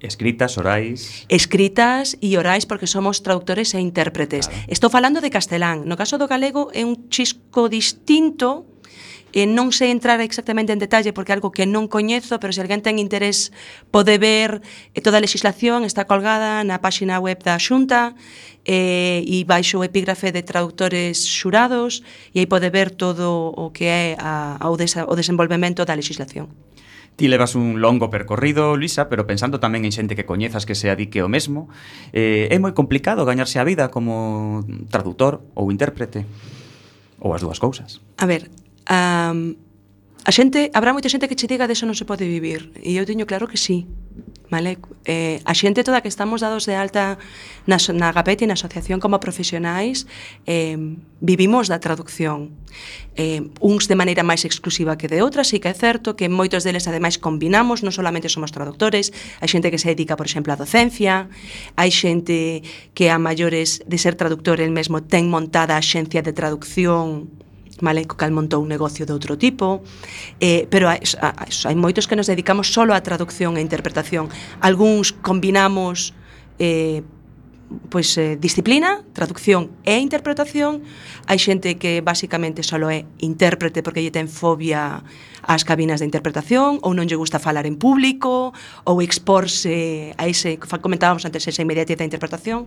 [0.00, 1.28] Escritas, orais...
[1.28, 4.48] Escritas e orais porque somos traductores e intérpretes.
[4.48, 4.64] Claro.
[4.72, 5.84] Estou falando de castelán.
[5.84, 8.64] No caso do galego é un chisco distinto
[9.30, 12.64] e non sei entrar exactamente en detalle porque é algo que non coñezo, pero se
[12.64, 13.54] alguén ten interés
[13.94, 14.58] pode ver
[15.04, 18.18] toda a legislación está colgada na páxina web da Xunta
[18.66, 22.02] e, e baixo o epígrafe de traductores xurados
[22.34, 25.94] e aí pode ver todo o que é a, a o, desa, o desenvolvemento da
[25.94, 26.50] legislación.
[27.16, 30.88] Ti levas un longo percorrido, Luisa, pero pensando tamén en xente que coñezas que se
[30.88, 31.68] adique o mesmo,
[32.16, 36.24] eh, é moi complicado gañarse a vida como traductor ou intérprete?
[37.20, 38.00] Ou as dúas cousas?
[38.16, 38.48] A ver,
[38.88, 39.52] um,
[40.24, 43.04] a xente, habrá moita xente que che diga deso non se pode vivir, e eu
[43.04, 43.84] teño claro que sí.
[44.50, 44.78] Vale?
[45.06, 47.22] Eh, a xente toda que estamos dados de alta
[47.70, 50.10] na, na Gapet e na asociación como profesionais
[50.42, 50.74] eh,
[51.22, 52.50] vivimos da traducción.
[53.14, 56.66] Eh, uns de maneira máis exclusiva que de outras, e que é certo que moitos
[56.66, 60.58] deles ademais combinamos, non solamente somos traductores, hai xente que se dedica, por exemplo, á
[60.58, 61.30] docencia,
[61.78, 66.34] hai xente que a maiores de ser traductor el mesmo ten montada a xencia de
[66.34, 67.30] traducción
[67.82, 69.82] Maleco Cal montou un negocio de outro tipo,
[70.40, 74.28] eh, pero hai, hai moitos que nos dedicamos solo á traducción e interpretación.
[74.60, 76.12] Algúns combinamos
[76.60, 77.02] eh,
[77.88, 80.82] pois eh, disciplina, traducción e interpretación.
[81.30, 85.06] Hai xente que basicamente só é intérprete porque lle ten fobia
[85.46, 88.50] ás cabinas de interpretación ou non lle gusta falar en público
[88.84, 92.66] ou exporse a ese, comentábamos antes, esa inmediatez da interpretación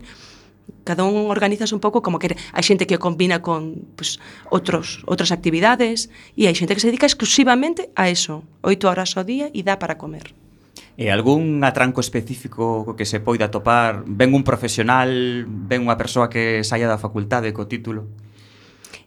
[0.84, 2.36] cada un organiza un pouco como quere.
[2.52, 4.20] Hai xente que o combina con pues,
[4.52, 9.24] outros, outras actividades e hai xente que se dedica exclusivamente a eso, oito horas ao
[9.24, 10.36] día e dá para comer.
[10.94, 14.06] E algún atranco específico co que se poida topar?
[14.06, 15.10] Ven un profesional,
[15.48, 18.06] ven unha persoa que saia da facultade co título?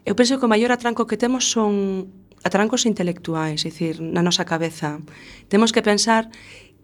[0.02, 2.10] Eu penso que o maior atranco que temos son
[2.46, 5.02] atrancos intelectuais, é dicir, na nosa cabeza.
[5.50, 6.30] Temos que pensar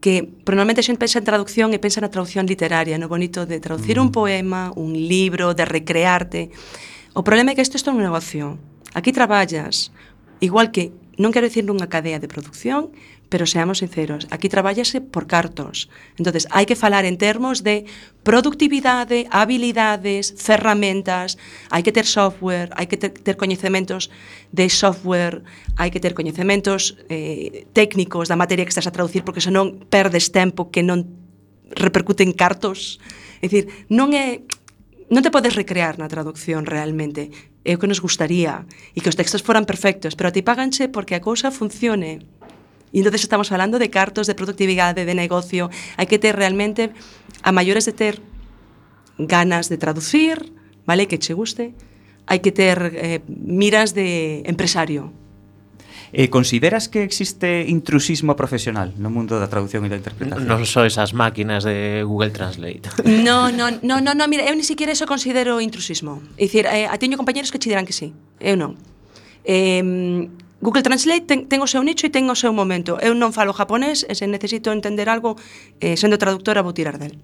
[0.03, 3.47] que pero normalmente a xente pensa en traducción e pensa na traducción literaria, no bonito
[3.47, 4.19] de traducir un mm.
[4.19, 6.51] poema, un libro, de recrearte.
[7.15, 8.59] O problema é que isto é un negocio.
[8.99, 9.95] Aquí traballas,
[10.43, 10.91] igual que,
[11.23, 12.91] non quero dicir nunha cadea de producción,
[13.33, 15.89] pero seamos sinceros, aquí trabállase por cartos.
[16.21, 17.89] Entonces, hai que falar en termos de
[18.29, 21.41] productividade, habilidades, ferramentas,
[21.73, 24.13] hai que ter software, hai que ter, ter coñecementos
[24.53, 25.41] de software,
[25.81, 30.29] hai que ter coñecementos eh, técnicos da materia que estás a traducir, porque senón perdes
[30.29, 31.09] tempo que non
[31.73, 33.01] repercute en cartos.
[33.41, 34.45] É dicir, non é
[35.09, 37.33] non te podes recrear na traducción realmente.
[37.65, 40.93] É o que nos gustaría e que os textos foran perfectos, pero a ti paganche
[40.93, 42.29] porque a cousa funcione.
[42.93, 45.73] E entonces estamos falando de cartos de productividade, de negocio.
[45.97, 46.93] Hai que ter realmente,
[47.41, 48.21] a maiores de ter
[49.17, 50.53] ganas de traducir,
[50.85, 51.73] vale, que che guste,
[52.29, 55.11] hai que ter eh, miras de empresario,
[56.15, 60.45] Eh, consideras que existe intrusismo profesional no mundo da traducción e da interpretación?
[60.45, 62.85] Non sois esas máquinas de Google Translate.
[63.25, 66.21] No, no, no, no, no mira, eu ni siquiera eso considero intrusismo.
[66.37, 68.13] É dicir, eh, teño compañeros que che dirán que sí,
[68.45, 68.77] eu non.
[69.49, 69.81] Eh,
[70.63, 72.95] Google Translate ten, ten o seu nicho e ten o seu momento.
[73.03, 75.35] Eu non falo japonés e se necesito entender algo,
[75.83, 77.19] eh, sendo traductora vou tirar del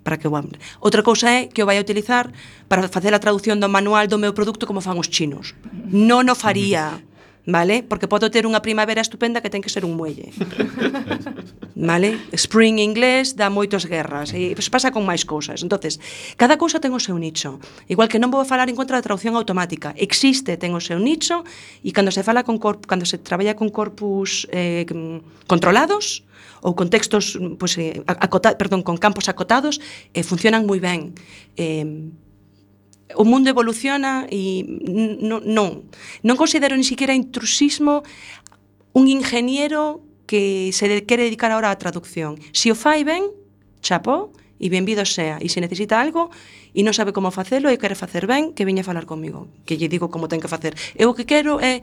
[0.00, 0.56] para que o hable.
[0.80, 2.32] Outra cousa é que o vai a utilizar
[2.64, 5.52] para facer a traducción do manual do meu produto como fan os chinos.
[5.92, 7.04] Non o faría
[7.48, 7.82] vale?
[7.82, 10.28] Porque podo ter unha primavera estupenda que ten que ser un muelle.
[11.72, 12.20] vale?
[12.36, 15.64] Spring inglés dá moitas guerras e pues, pasa con máis cousas.
[15.64, 15.96] Entonces,
[16.36, 17.56] cada cousa ten o seu nicho.
[17.88, 19.96] Igual que non vou falar en contra da traducción automática.
[19.96, 21.40] Existe, ten o seu nicho
[21.80, 24.84] e cando se fala con corp, cando se traballa con corpus eh,
[25.48, 26.28] controlados,
[26.60, 29.80] ou con textos, pues, eh, acota, perdón, con campos acotados,
[30.12, 31.16] eh, funcionan moi ben.
[31.56, 32.12] Eh,
[33.16, 34.66] o mundo evoluciona e
[35.22, 35.88] non, non.
[36.20, 38.04] Non considero ni siquiera intrusismo
[38.92, 42.36] un ingeniero que se quere dedicar ahora á traducción.
[42.52, 43.32] Se si o fai ben,
[43.80, 44.28] chapó,
[44.58, 45.38] e benvido sea.
[45.40, 46.30] E se necesita algo
[46.74, 49.78] e non sabe como facelo e quere facer ben, que viña a falar comigo, que
[49.78, 50.74] lle digo como ten que facer.
[50.98, 51.80] Eu o que quero é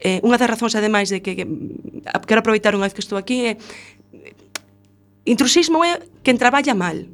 [0.00, 1.46] eh, unha das razóns ademais de que, que
[2.26, 3.60] quero aproveitar unha vez que estou aquí é
[5.28, 7.06] intrusismo é quen traballa mal.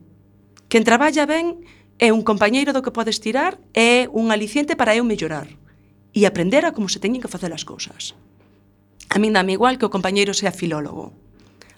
[0.70, 1.66] Quen traballa ben
[1.96, 5.48] É un compañeiro do que podes tirar, é un aliciente para eu mellorar
[6.12, 8.12] e aprender a como se teñen que facer as cousas.
[9.08, 11.16] A min dame igual que o compañeiro sea filólogo.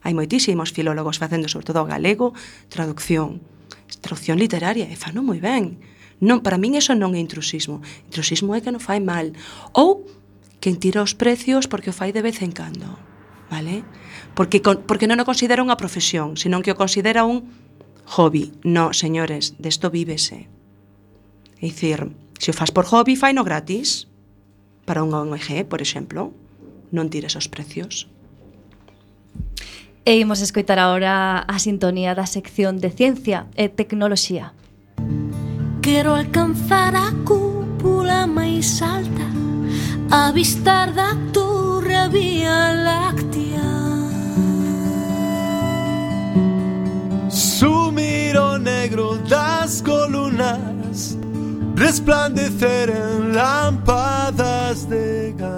[0.02, 2.34] Hai moitísimos filólogos facendo, sobre todo, galego,
[2.66, 3.38] traducción.
[4.02, 5.78] Traducción literaria, e fano moi ben.
[6.18, 7.78] Non, para min eso non é intrusismo.
[8.10, 9.30] Intrusismo é que non fai mal.
[9.70, 10.02] Ou
[10.58, 12.98] quen tira os precios porque o fai de vez en cando.
[13.54, 13.86] Vale?
[14.34, 17.46] Porque, porque non o considera unha profesión, senón que o considera un
[18.08, 18.52] hobby.
[18.64, 20.48] No, señores, desto vívese.
[21.60, 24.08] É dicir, se o faz por hobby, faino gratis.
[24.88, 26.32] Para unha ONG, por exemplo,
[26.88, 28.08] non tires os precios.
[30.08, 34.56] E imos escoitar agora a sintonía da sección de Ciencia e Tecnoloxía.
[35.84, 39.28] Quero alcanzar a cúpula máis alta
[40.10, 43.27] Avistar da torre vía láctea
[47.58, 51.18] Sumir o negro das colunas
[51.74, 55.56] Resplandecer en lámpadas de gas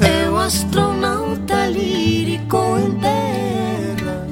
[0.00, 4.26] Eu astronauta lírico en terra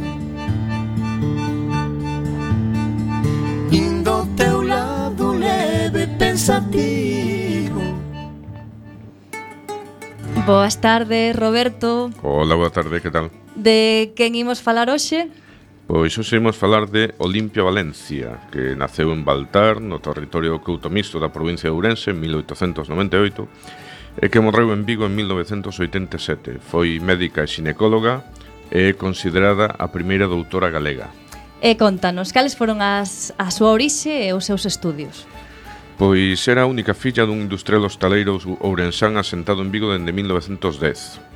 [3.71, 7.83] Indo teu lado leve pensativo
[10.47, 12.09] Boas tardes, Roberto.
[12.23, 13.31] Hola, boa tarde, que tal?
[13.59, 15.27] De quen imos falar hoxe?
[15.91, 21.35] Pois hoxe imos falar de Olimpia Valencia, que naceu en Baltar, no territorio coutomisto da
[21.35, 23.51] provincia de Ourense en 1898
[24.23, 26.63] e que morreu en Vigo en 1987.
[26.63, 28.23] Foi médica e xinecóloga
[28.71, 31.11] e considerada a primeira doutora galega.
[31.59, 35.27] E contanos, cales foron as, a súa orixe e os seus estudios?
[35.99, 41.28] Pois era a única filla dun industrial hostaleiro ourensán asentado en Vigo dende 1910.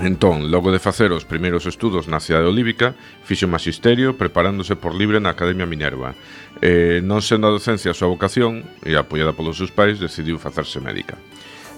[0.00, 5.20] Entón, logo de facer os primeiros estudos na cidade olívica, fixo magisterio preparándose por libre
[5.20, 6.16] na Academia Minerva.
[6.64, 10.80] Eh, non sendo a docencia a súa vocación, e apoiada polos seus pais, decidiu facerse
[10.80, 11.20] médica.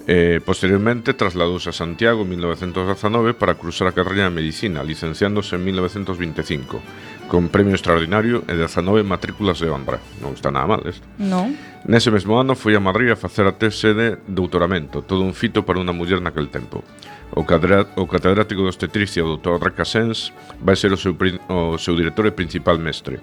[0.07, 5.67] Eh, posteriormente trasladouse a Santiago en 1919 para cruzar a carreira de Medicina, licenciándose en
[5.67, 6.79] 1925,
[7.27, 9.99] con premio extraordinario e 19 matrículas de honra.
[10.23, 11.07] Non está nada mal isto.
[11.19, 11.55] Non.
[11.87, 15.63] Nese mesmo ano foi a Madrid a facer a tese de doutoramento, todo un fito
[15.63, 16.83] para unha muller naquel tempo.
[17.33, 21.17] O, cadra, o catedrático de obstetricia, o doutor Racasens, vai ser o seu,
[21.49, 23.21] o seu director e principal mestre.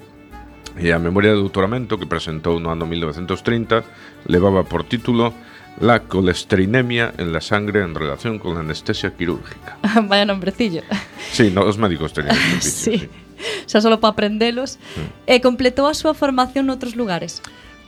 [0.78, 3.84] E a memoria de doutoramento que presentou no ano 1930
[4.26, 5.34] levaba por título
[5.78, 9.78] La colesterinemia en la sangre en relación con la anestesia quirúrgica.
[10.10, 10.82] Vaya nombrecillo.
[11.32, 12.98] Sí, no, os médicos tenían sí.
[12.98, 13.10] sí.
[13.66, 14.80] Xa solo para aprendelos.
[14.98, 15.10] Mm.
[15.30, 17.40] E completou a súa formación noutros lugares.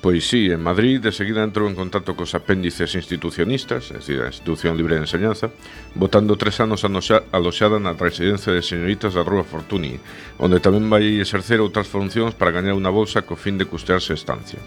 [0.02, 4.34] Pois sí, en Madrid de seguida entrou en contacto cos apéndices institucionistas, é dicir, a
[4.34, 5.54] Institución Libre de Enseñanza,
[5.94, 10.02] botando tres anos aloxada na residencia de señoritas da Rúa Fortuny,
[10.42, 14.18] onde tamén vai exercer outras funcións para gañar unha bolsa co fin de custearse a
[14.18, 14.58] estancia.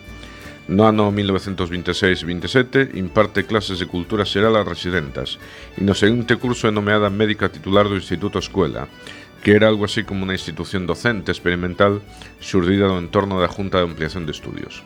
[0.70, 5.42] No ano 1926-27 imparte clases de cultura xeral a residentas
[5.74, 8.86] e no seguinte curso é nomeada médica titular do Instituto Escuela,
[9.44, 12.00] que era algo así como unha institución docente experimental
[12.40, 14.80] xurdida do entorno da Junta de Ampliación de Estudios.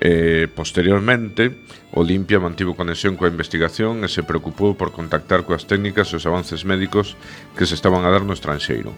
[0.00, 1.54] Eh, posteriormente,
[1.94, 6.66] Olimpia mantivo conexión coa investigación e se preocupou por contactar coas técnicas e os avances
[6.66, 7.14] médicos
[7.54, 8.90] que se estaban a dar no estranxeiro.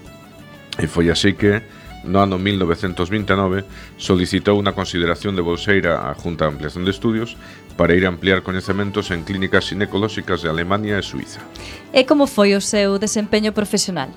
[0.80, 1.60] E foi así que,
[2.08, 3.64] no ano 1929,
[4.00, 7.36] solicitou unha consideración de bolseira á Junta de Ampliación de Estudios
[7.76, 11.44] para ir a ampliar coñecementos en clínicas ginecolóxicas de Alemania e Suiza.
[11.92, 14.08] E como foi o seu desempeño profesional?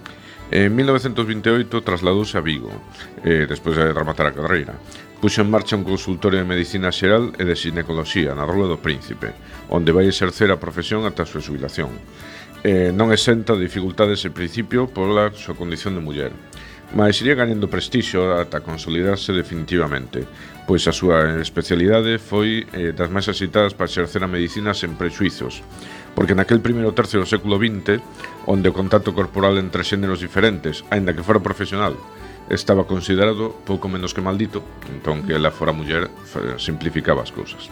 [0.50, 2.72] En 1928 trasladouse a Vigo,
[3.22, 4.80] eh, despois de rematar a carreira
[5.20, 9.36] puxo en marcha un consultorio de medicina xeral e de ginecoloxía na Rúa do Príncipe,
[9.68, 11.92] onde vai exercer a profesión ata a súa jubilación.
[12.64, 16.32] Eh, non exenta dificultades en principio pola súa condición de muller,
[16.96, 20.24] mas iría gañando prestixio ata consolidarse definitivamente,
[20.64, 25.60] pois a súa especialidade foi eh, das máis axitadas para exercer a medicina sen prexuizos,
[26.16, 28.00] porque naquel primeiro tercio do século XX,
[28.48, 32.00] onde o contacto corporal entre xéneros diferentes, aínda que fora profesional,
[32.50, 36.10] estaba considerado pouco menos que maldito, entón que ela fora muller
[36.58, 37.70] simplificaba as cousas.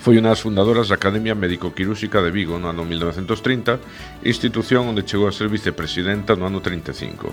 [0.00, 5.28] Foi unha das fundadoras da Academia Médico-Quirúrxica de Vigo no ano 1930, institución onde chegou
[5.28, 7.28] a ser vicepresidenta no ano 35.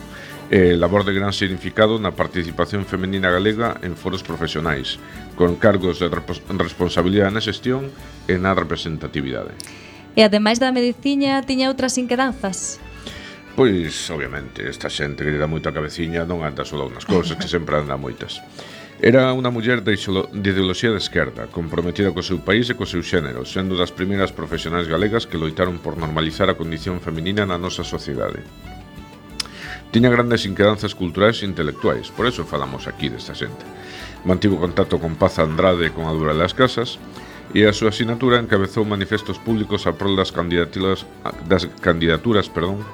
[0.52, 5.00] E labor de gran significado na participación femenina galega en foros profesionais,
[5.40, 7.88] con cargos de responsabilidade na xestión
[8.28, 9.56] e na representatividade.
[10.20, 12.84] E ademais da medicina, tiña outras inquedanzas?
[13.58, 17.42] Pois, obviamente, esta xente que lle dá moito a cabeciña non anda só unhas cousas,
[17.42, 18.38] que sempre anda moitas.
[19.02, 23.50] Era unha muller de ideoloxía de esquerda, comprometida co seu país e co seu xénero,
[23.50, 28.46] sendo das primeiras profesionais galegas que loitaron por normalizar a condición feminina na nosa sociedade.
[29.90, 33.66] Tiña grandes inquedanzas culturais e intelectuais, por eso falamos aquí desta xente.
[34.22, 37.02] Mantivo contacto con Paz Andrade e con Adura das Casas,
[37.58, 41.10] e a súa asinatura encabezou manifestos públicos a prol das candidaturas,
[41.50, 42.86] das candidaturas perdón,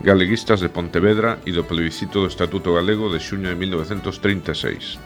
[0.00, 4.96] galeguistas de Pontevedra e do plebiscito do Estatuto Galego de xuño de 1936,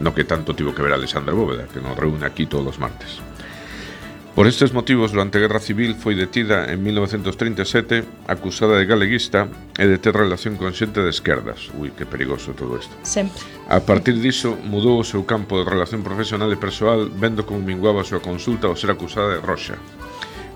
[0.00, 3.20] no que tanto tivo que ver Alexandra Bóveda, que nos reúne aquí todos os martes.
[4.34, 9.46] Por estes motivos, durante a Guerra Civil foi detida en 1937, acusada de galeguista
[9.78, 11.70] e de ter relación con xente de esquerdas.
[11.78, 12.90] Ui, que perigoso todo isto.
[13.06, 13.38] Sempre.
[13.70, 18.02] A partir diso, mudou o seu campo de relación profesional e persoal, vendo como minguaba
[18.02, 19.78] a súa consulta ao ser acusada de Roxa.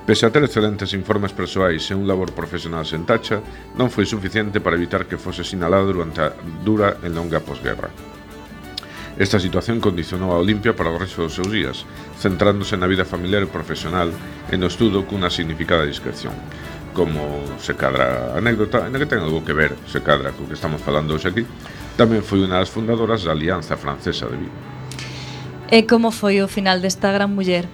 [0.09, 3.45] Pese a ter excelentes informes persoais e un labor profesional sen tacha,
[3.77, 6.33] non foi suficiente para evitar que fose sinalado durante a
[6.65, 7.93] dura e longa posguerra.
[9.21, 11.85] Esta situación condicionou a Olimpia para o resto dos seus días,
[12.17, 14.09] centrándose na vida familiar e profesional
[14.49, 16.33] e no estudo cunha significada discreción.
[16.97, 20.57] Como se cadra a anécdota, na que ten algo que ver, se cadra co que
[20.57, 21.45] estamos falando hoxe aquí,
[22.01, 24.57] tamén foi unha das fundadoras da Alianza Francesa de Vigo.
[25.69, 27.69] E como foi o final desta gran muller?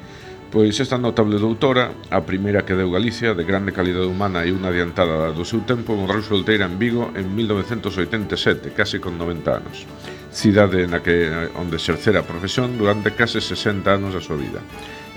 [0.54, 4.70] Pois esta notable doutora, a primeira que deu Galicia, de grande calidade humana e unha
[4.70, 9.82] adiantada do seu tempo, morreu solteira en Vigo en 1987, case con 90 anos.
[10.30, 11.26] Cidade na que
[11.58, 14.62] onde exercera a profesión durante case 60 anos da súa vida,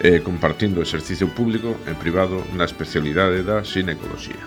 [0.02, 4.42] e compartindo exercicio público e privado na especialidade da ginecoloxía.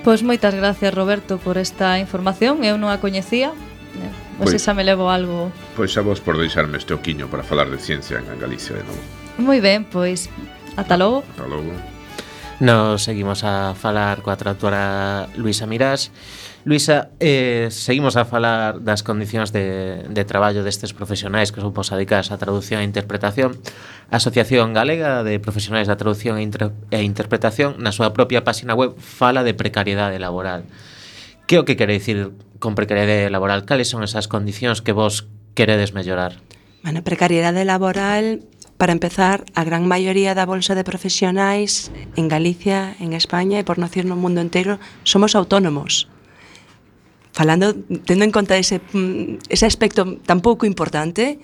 [0.00, 2.64] Pois moitas gracias, Roberto, por esta información.
[2.64, 3.52] Eu non a coñecía,
[4.40, 5.52] pois, pois xa me levo algo.
[5.76, 9.19] Pois a vos por deixarme este oquiño para falar de ciencia en Galicia de novo.
[9.40, 10.28] Moi ben, pois,
[10.76, 11.24] ata logo.
[11.34, 11.72] Ata logo.
[12.60, 16.12] Nos seguimos a falar coa traductora Luisa Mirás.
[16.68, 22.28] Luisa, eh, seguimos a falar das condicións de, de traballo destes profesionais que son posadicadas
[22.28, 23.56] a traducción e interpretación.
[24.12, 28.76] A Asociación Galega de Profesionais da Traducción e, Inter e Interpretación na súa propia páxina
[28.76, 30.68] web fala de precariedade laboral.
[31.48, 33.64] Que o que quere dicir con precariedade laboral?
[33.64, 36.44] Cales son esas condicións que vos queredes mellorar?
[36.84, 38.44] Bueno, precariedade laboral
[38.80, 43.76] Para empezar, a gran maioría da bolsa de profesionais en Galicia, en España e por
[43.76, 46.08] non decir no mundo entero somos autónomos
[47.32, 47.74] falando,
[48.04, 51.38] tendo en conta ese, mm, ese aspecto tan pouco importante,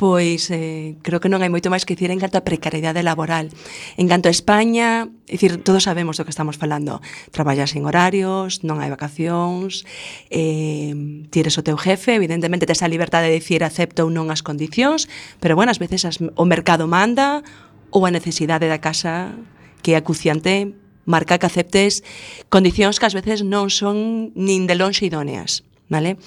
[0.00, 3.52] pois eh, creo que non hai moito máis que dicir en canto a precariedade laboral.
[4.00, 7.04] En canto a España, é dicir, todos sabemos do que estamos falando.
[7.30, 9.84] Traballas en horarios, non hai vacacións,
[10.32, 10.96] eh,
[11.28, 15.04] tires o teu jefe, evidentemente tes a liberdade de dicir acepto ou non as condicións,
[15.36, 17.44] pero bueno, ás veces as, o mercado manda
[17.92, 19.36] ou a necesidade da casa
[19.84, 22.02] que é acuciante marca que aceptes
[22.48, 26.18] condicións que ás veces non son nin de lonxe idóneas, vale?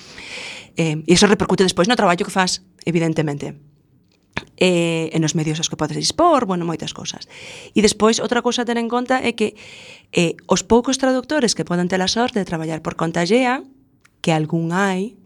[0.77, 3.57] Eh, e iso repercute despois no traballo que faz, evidentemente
[4.57, 7.27] eh, e nos medios aos que podes dispor, bueno, moitas cousas.
[7.73, 9.57] E despois, outra cousa a ter en conta é que
[10.13, 13.65] eh, os poucos traductores que poden ter a sorte de traballar por conta xea,
[14.23, 15.17] que algún hai,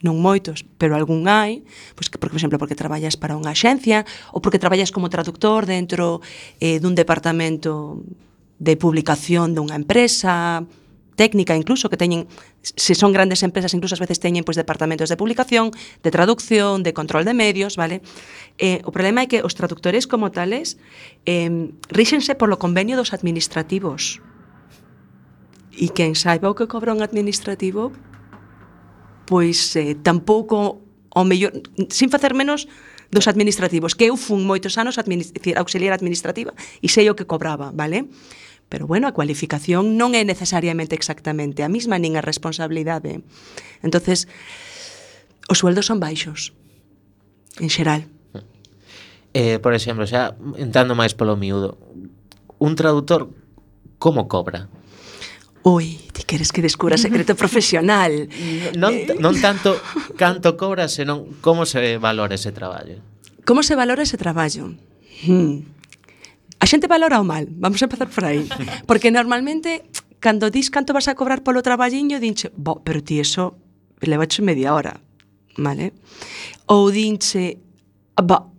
[0.00, 1.60] non moitos, pero algún hai,
[1.92, 6.24] pois que, por exemplo, porque traballas para unha axencia ou porque traballas como traductor dentro
[6.56, 8.00] eh, dun departamento
[8.60, 10.68] de publicación dunha empresa,
[11.16, 12.28] técnica incluso que teñen
[12.62, 15.72] se son grandes empresas incluso ás veces teñen pois departamentos de publicación,
[16.04, 18.04] de traducción, de control de medios, vale?
[18.60, 20.76] Eh, o problema é que os traductores como tales
[21.24, 24.20] eh, ríxense polo convenio dos administrativos.
[25.72, 27.96] E quen saiba o que cobra un administrativo
[29.24, 31.52] pois eh, tampouco o mellor
[31.88, 32.68] sin facer menos
[33.10, 37.74] dos administrativos, que eu fun moitos anos administ auxiliar administrativa e sei o que cobraba,
[37.74, 38.08] vale?
[38.70, 43.26] Pero bueno, a cualificación non é necesariamente exactamente a mesma nin a responsabilidade.
[43.82, 44.30] Entonces,
[45.50, 46.54] os sueldos son baixos,
[47.58, 48.06] en xeral.
[49.34, 51.82] Eh, por exemplo, xa entrando máis polo miúdo,
[52.62, 53.26] un traductor
[53.98, 54.70] como cobra?
[55.66, 58.30] Ui, ti queres que descubra secreto profesional.
[58.78, 59.42] Non, non eh.
[59.42, 59.74] tanto
[60.14, 63.02] canto cobra, senón como se valora ese traballo.
[63.42, 64.78] Como se valora ese traballo?
[65.26, 65.79] Hmm.
[66.60, 68.44] A xente valora o mal, vamos a empezar por aí.
[68.84, 69.88] Porque normalmente,
[70.20, 73.56] cando dis canto vas a cobrar polo traballiño, dinche, bo, pero ti eso
[74.04, 75.00] levache media hora,
[75.56, 75.96] vale?
[76.68, 77.56] Ou dinche,
[78.20, 78.52] bo,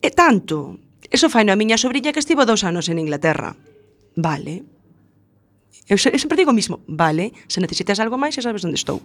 [0.00, 0.80] é tanto.
[1.12, 3.56] Eso fai a miña sobrinha que estivo dous anos en Inglaterra.
[4.16, 4.64] Vale.
[5.84, 9.04] Eu, eu sempre digo o mismo, vale, se necesitas algo máis, xa sabes onde estou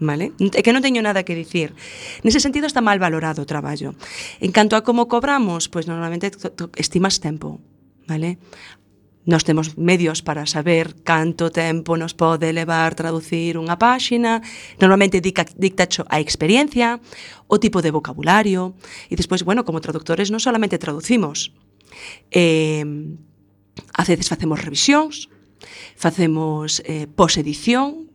[0.00, 0.32] vale?
[0.54, 1.72] É que non teño nada que dicir.
[2.20, 3.96] Nese sentido está mal valorado o traballo.
[4.40, 6.32] En canto a como cobramos, pois normalmente
[6.76, 7.60] estimas tempo,
[8.04, 8.38] vale?
[9.26, 14.38] Nos temos medios para saber canto tempo nos pode levar traducir unha páxina,
[14.78, 17.02] normalmente dica, dictacho a experiencia,
[17.50, 18.78] o tipo de vocabulario,
[19.10, 21.50] e despois, bueno, como traductores non solamente traducimos,
[22.30, 22.86] eh,
[23.98, 25.26] a veces facemos revisións,
[25.98, 28.05] facemos eh, posedición,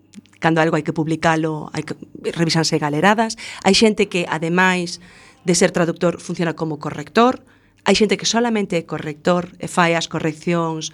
[0.41, 1.93] cando algo hai que publicalo, hai que
[2.33, 4.99] revisanse galeradas, hai xente que ademais
[5.45, 7.45] de ser traductor funciona como corrector,
[7.85, 10.89] hai xente que solamente é corrector e fai as correccións.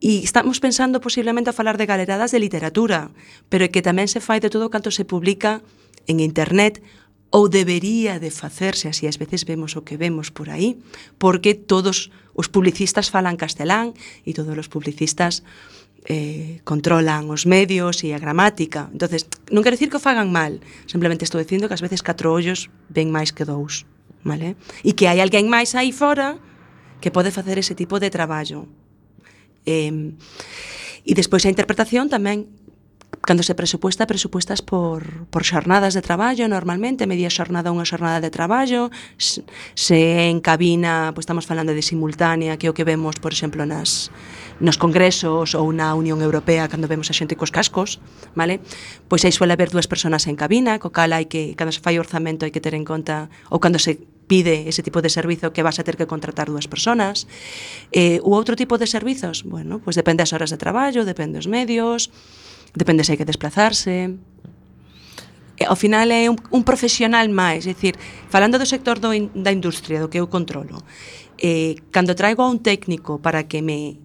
[0.00, 3.12] E estamos pensando posiblemente a falar de galeradas de literatura,
[3.52, 5.60] pero é que tamén se fai de todo canto se publica
[6.08, 6.80] en internet
[7.30, 10.82] ou debería de facerse, así ás veces vemos o que vemos por aí,
[11.20, 13.94] porque todos os publicistas falan castelán
[14.26, 15.46] e todos os publicistas
[16.06, 18.88] eh, controlan os medios e a gramática.
[18.92, 22.32] entonces non quero dicir que o fagan mal, simplemente estou dicindo que ás veces catro
[22.32, 23.84] ollos ven máis que dous,
[24.24, 24.56] vale?
[24.80, 26.40] E que hai alguén máis aí fora
[27.00, 28.68] que pode facer ese tipo de traballo.
[29.68, 30.16] Eh,
[31.04, 32.48] e despois a interpretación tamén
[33.20, 38.32] cando se presupuesta, presupuestas por, por xornadas de traballo, normalmente, media xornada, unha xornada de
[38.32, 38.88] traballo,
[39.18, 43.34] se en cabina, pois pues estamos falando de simultánea, que é o que vemos, por
[43.34, 44.08] exemplo, nas,
[44.60, 47.98] nos congresos ou na Unión Europea cando vemos a xente cos cascos,
[48.36, 48.60] vale?
[49.08, 51.96] Pois aí suele haber dúas persoas en cabina, co cal hai que cando se fai
[51.96, 53.98] orzamento hai que ter en conta ou cando se
[54.30, 57.26] pide ese tipo de servizo que vas a ter que contratar dúas persoas.
[57.90, 61.50] Eh, ou outro tipo de servizos, bueno, pois depende das horas de traballo, depende os
[61.50, 62.14] medios,
[62.76, 64.14] depende se hai que desplazarse.
[65.60, 67.98] E, ao final é un, un profesional máis, é dicir,
[68.30, 70.78] falando do sector do, in, da industria, do que eu controlo,
[71.36, 73.98] eh, cando traigo a un técnico para que me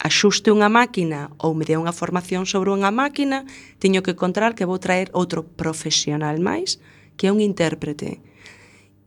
[0.00, 3.48] axuste unha máquina ou me dé unha formación sobre unha máquina,
[3.80, 6.78] teño que encontrar que vou traer outro profesional máis,
[7.16, 8.20] que é un intérprete,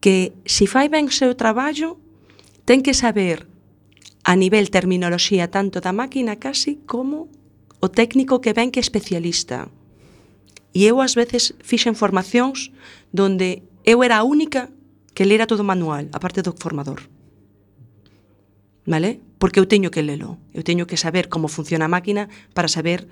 [0.01, 2.01] que se fai ben o seu traballo,
[2.65, 3.45] ten que saber
[4.25, 7.29] a nivel terminoloxía tanto da máquina casi como
[7.79, 9.69] o técnico que ven que é especialista.
[10.73, 12.73] E eu ás veces fixen formacións
[13.09, 14.69] donde eu era a única
[15.13, 17.09] que lera todo o manual, a parte do formador.
[18.85, 19.28] Vale?
[19.39, 23.07] porque eu teño que lelo, eu teño que saber como funciona a máquina para saber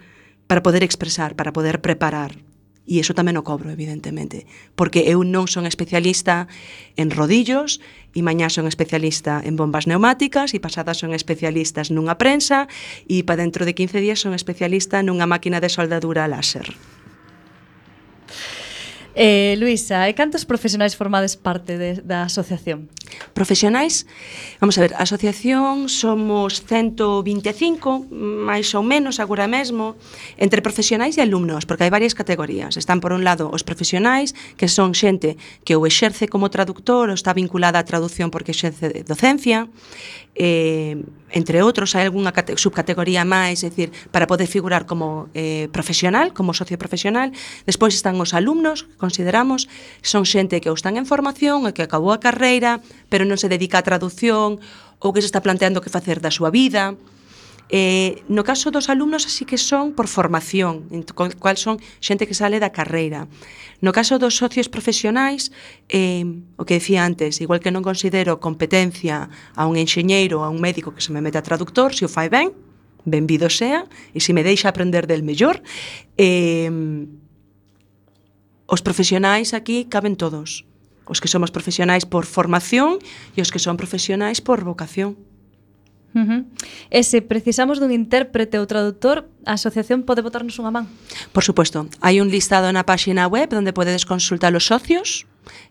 [0.47, 2.39] para poder expresar, para poder preparar.
[2.87, 4.47] E iso tamén o cobro, evidentemente,
[4.79, 6.47] porque eu non son especialista
[6.95, 7.83] en rodillos
[8.15, 12.71] e mañá son especialista en bombas neumáticas e pasadas son especialistas nunha prensa
[13.11, 16.71] e para dentro de 15 días son especialista nunha máquina de soldadura láser.
[19.19, 22.85] Eh, Luisa, e cantos profesionais formades parte de, da asociación?
[23.33, 24.05] Profesionais?
[24.61, 29.97] Vamos a ver, a asociación somos 125, máis ou menos agora mesmo,
[30.37, 32.77] entre profesionais e alumnos, porque hai varias categorías.
[32.77, 35.33] Están por un lado os profesionais, que son xente
[35.65, 39.65] que o exerce como traductor, ou está vinculada á traducción porque exerce docencia,
[40.37, 41.01] eh,
[41.33, 46.53] entre outros hai algunha subcategoría máis, é dicir, para poder figurar como eh, profesional, como
[46.53, 47.33] socio profesional.
[47.65, 49.71] Despois están os alumnos, consideramos
[50.03, 53.47] son xente que ou están en formación e que acabou a carreira, pero non se
[53.47, 54.59] dedica a traducción
[54.99, 56.99] ou que se está planteando que facer da súa vida.
[57.69, 61.03] Eh, no caso dos alumnos así que son por formación, en
[61.35, 63.27] cual son xente que sale da carreira.
[63.83, 65.51] No caso dos socios profesionais,
[65.91, 66.23] eh,
[66.55, 70.63] o que decía antes, igual que non considero competencia a un enxeñeiro ou a un
[70.63, 72.55] médico que se me meta a traductor, se o fai ben,
[73.03, 73.83] benvido sea,
[74.15, 75.59] e se me deixa aprender del mellor,
[76.15, 76.71] eh,
[78.67, 80.67] Os profesionais aquí caben todos.
[81.07, 82.99] Os que somos profesionais por formación
[83.31, 85.15] e os que son profesionais por vocación.
[86.11, 86.41] Uh -huh.
[86.91, 90.85] E se precisamos dun intérprete ou traductor, a asociación pode botarnos unha man?
[91.31, 91.87] Por suposto.
[92.03, 95.23] Hai un listado na páxina web onde podedes consultar os socios,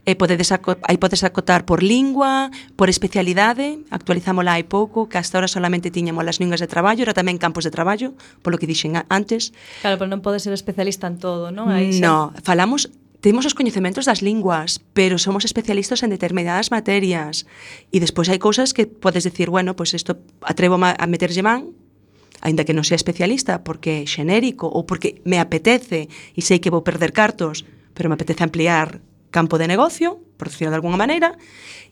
[0.05, 5.51] E podedes aí podes acotar por lingua, por especialidade, actualizámola hai pouco, que hasta ahora
[5.51, 9.53] solamente tiñamos as linguas de traballo, era tamén campos de traballo, polo que dixen antes.
[9.83, 11.69] Claro, pero non podes ser especialista en todo, non?
[11.73, 12.89] Aí no, falamos
[13.21, 17.43] temos os coñecementos das linguas, pero somos especialistas en determinadas materias.
[17.91, 21.75] E despois hai cousas que podes decir, bueno, pois pues isto atrevo a meterlle man,
[22.41, 26.07] aínda que non sea especialista, porque é xenérico ou porque me apetece
[26.37, 27.65] e sei que vou perder cartos,
[27.97, 29.01] pero me apetece ampliar
[29.37, 31.37] campo de negocio, por decirlo de alguna maneira,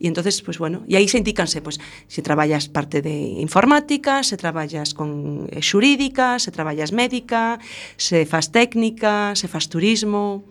[0.00, 1.76] e entonces, pues bueno, e aí se indícanse, pues,
[2.08, 7.60] se traballas parte de informática, se traballas con eh, xurídica, se traballas médica,
[8.00, 10.48] se faz técnica, se faz turismo,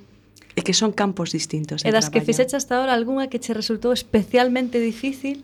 [0.54, 1.82] e que son campos distintos.
[1.82, 2.14] E das traballo.
[2.14, 5.42] que fixeche hasta ahora algunha que che resultou especialmente difícil?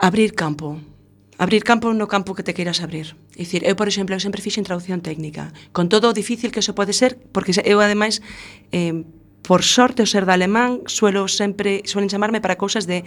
[0.00, 0.80] Abrir campo.
[1.36, 3.12] Abrir campo no campo que te queiras abrir.
[3.36, 6.64] É dicir, eu, por exemplo, eu sempre fixen traducción técnica, con todo o difícil que
[6.64, 8.24] eso pode ser, porque eu, ademais,
[8.72, 9.04] eh,
[9.44, 13.04] por sorte o ser de alemán suelo sempre suelen chamarme para cousas de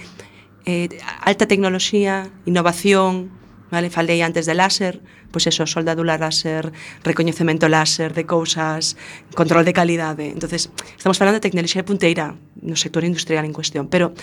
[0.69, 0.87] eh,
[1.25, 3.33] alta tecnoloxía, innovación,
[3.73, 3.89] vale?
[3.89, 5.01] Falei antes de láser,
[5.33, 6.71] pois eso, soldadura láser,
[7.03, 8.95] recoñecemento láser de cousas,
[9.33, 10.29] control de calidade.
[10.29, 14.13] Entonces, estamos falando de tecnoloxía punteira no sector industrial en cuestión, pero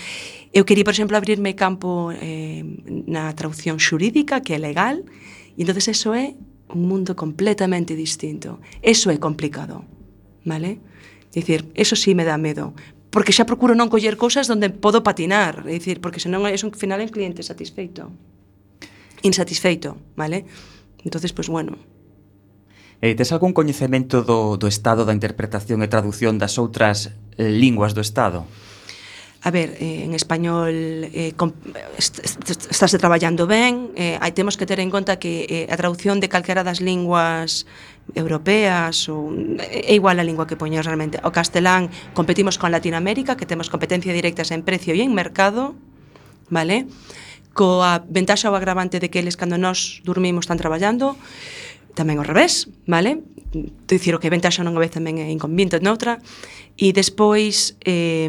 [0.54, 2.62] eu quería, por exemplo, abrirme campo eh,
[3.10, 5.02] na traducción xurídica, que é legal,
[5.58, 6.38] e entonces eso é
[6.70, 8.62] un mundo completamente distinto.
[8.80, 9.82] Eso é complicado,
[10.46, 10.78] vale?
[11.34, 12.78] Dicir, eso sí me dá medo,
[13.10, 16.70] porque xa procuro non coller cousas onde podo patinar, é dicir, porque senón é un
[16.70, 18.14] final en cliente satisfeito.
[19.26, 20.46] Insatisfeito, vale?
[21.02, 21.74] Entonces, pois pues, bueno.
[23.02, 27.92] Eh, tes algún coñecemento do, do estado da interpretación e traducción das outras eh, linguas
[27.92, 28.46] do estado?
[29.44, 30.72] A ver, eh, en español
[31.12, 31.52] eh, com,
[32.00, 32.40] est est
[32.72, 36.32] estáse traballando ben, eh, hai temos que ter en conta que eh, a traducción de
[36.32, 37.68] calquera das linguas
[38.12, 39.32] europeas ou
[39.64, 41.16] é igual a lingua que poñemos realmente.
[41.24, 45.72] O castelán competimos con Latinoamérica, que temos competencia directas en precio e en mercado,
[46.52, 46.84] vale?
[47.56, 51.16] Coa ventaxa ou agravante de que eles cando nós dormimos están traballando,
[51.96, 53.24] tamén ao revés, vale?
[53.88, 56.20] Dicir o que ventaxa non a vez tamén é inconveniente noutra,
[56.74, 58.28] e despois eh,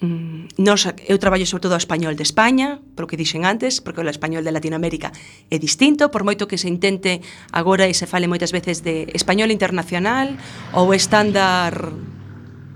[0.00, 3.98] Mm, nos, eu traballo sobre todo o español de España, polo que dixen antes, porque
[3.98, 5.10] o español de Latinoamérica
[5.50, 7.18] é distinto, por moito que se intente
[7.50, 10.38] agora e se fale moitas veces de español internacional
[10.70, 11.90] ou estándar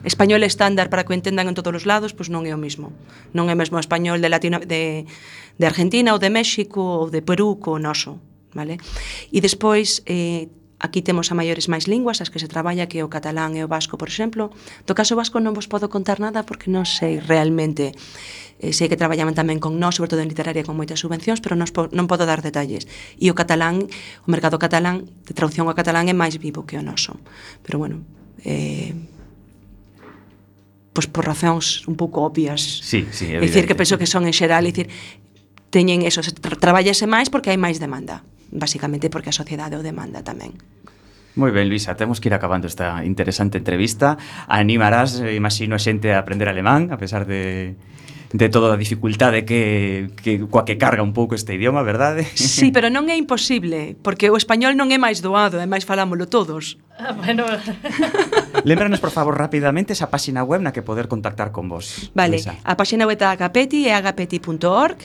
[0.03, 2.91] español estándar para que o entendan en todos os lados, pois non é o mismo.
[3.31, 7.23] Non é mesmo o español de, Latino, de, de Argentina ou de México ou de
[7.23, 8.18] Perú co noso.
[8.51, 8.83] Vale?
[9.31, 10.51] E despois eh,
[10.83, 13.62] Aquí temos a maiores máis linguas, as que se traballa que é o catalán e
[13.62, 14.51] o vasco, por exemplo.
[14.83, 17.95] Do caso vasco non vos podo contar nada porque non sei realmente
[18.59, 21.55] eh, sei que traballaban tamén con nós, sobre todo en literaria con moitas subvencións, pero
[21.55, 22.91] non, non podo dar detalles.
[23.14, 23.87] E o catalán,
[24.26, 27.14] o mercado catalán, de traducción ao catalán é máis vivo que o noso.
[27.62, 28.03] Pero bueno,
[28.43, 28.91] eh,
[30.91, 32.59] pois por razóns un pouco obvias.
[32.83, 34.91] Sí, sí, é dicir, que penso que son en xeral, dicir,
[35.70, 39.83] teñen eso, se tra traballase máis porque hai máis demanda basicamente porque a sociedade o
[39.83, 40.55] demanda tamén.
[41.33, 44.21] Moi ben, Luisa, temos que ir acabando esta interesante entrevista.
[44.53, 47.75] Animarás, eh, imagino, a xente a aprender alemán, a pesar de
[48.33, 52.25] de toda a dificultade que, que coa que carga un pouco este idioma, verdade?
[52.33, 56.25] Sí, pero non é imposible, porque o español non é máis doado, é máis falámolo
[56.25, 56.81] todos.
[56.97, 57.45] Ah, bueno.
[58.69, 62.09] Lembranos, por favor, rapidamente esa páxina web na que poder contactar con vos.
[62.17, 62.57] Vale, Luisa.
[62.65, 64.97] a páxina web da Agapeti é agapeti.org,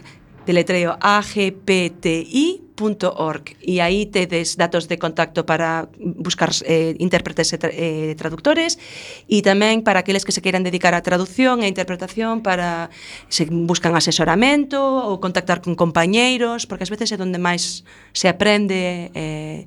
[0.48, 7.71] deletreo agpti www.cultura.org e aí tedes datos de contacto para buscar eh, intérpretes e tra
[7.73, 8.78] eh, traductores
[9.28, 12.93] e tamén para aqueles que se queiran dedicar á traducción e interpretación para
[13.28, 17.82] se buscan asesoramento ou contactar con compañeiros porque ás veces é donde máis
[18.13, 19.65] se aprende eh,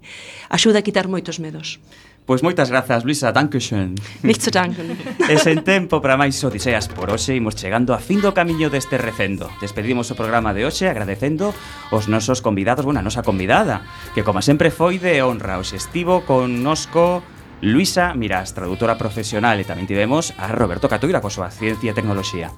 [0.48, 1.82] axuda a quitar moitos medos.
[2.30, 3.98] Pois moitas grazas, Luisa, dankeschön.
[4.22, 4.94] Nicht zu danken.
[5.34, 9.02] e sen tempo para máis odiseas por hoxe, imos chegando a fin do camiño deste
[9.02, 9.50] recendo.
[9.58, 11.50] Despedimos o programa de hoxe agradecendo
[11.90, 13.82] os nosos convidados, bueno, a nosa convidada,
[14.14, 17.26] que como sempre foi de honra, hoxe estivo connosco
[17.66, 22.54] Luisa Mirás, traductora profesional, e tamén tivemos a Roberto Catoira coa súa ciencia e tecnoloxía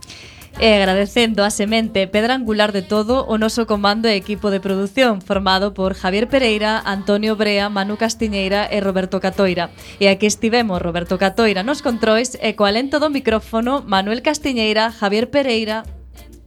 [0.60, 5.20] e agradecendo a semente pedra angular de todo o noso comando e equipo de produción
[5.22, 9.70] formado por Javier Pereira, Antonio Brea, Manu Castiñeira e Roberto Catoira.
[10.00, 15.30] E aquí estivemos Roberto Catoira nos controis e co alento do micrófono Manuel Castiñeira, Javier
[15.30, 15.84] Pereira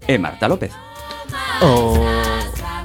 [0.07, 0.73] e Marta López.
[1.61, 1.97] Oh.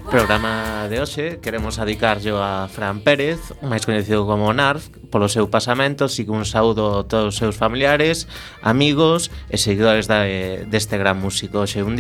[0.09, 6.07] Programa de hoxe queremos adicarlo a Fran Pérez, máis coñecido como Narf, polo seu pasamento,
[6.07, 8.31] así que un saúdo a todos os seus familiares,
[8.63, 11.61] amigos e seguidores da, eh, deste gran músico.
[11.67, 11.99] Hoxe un día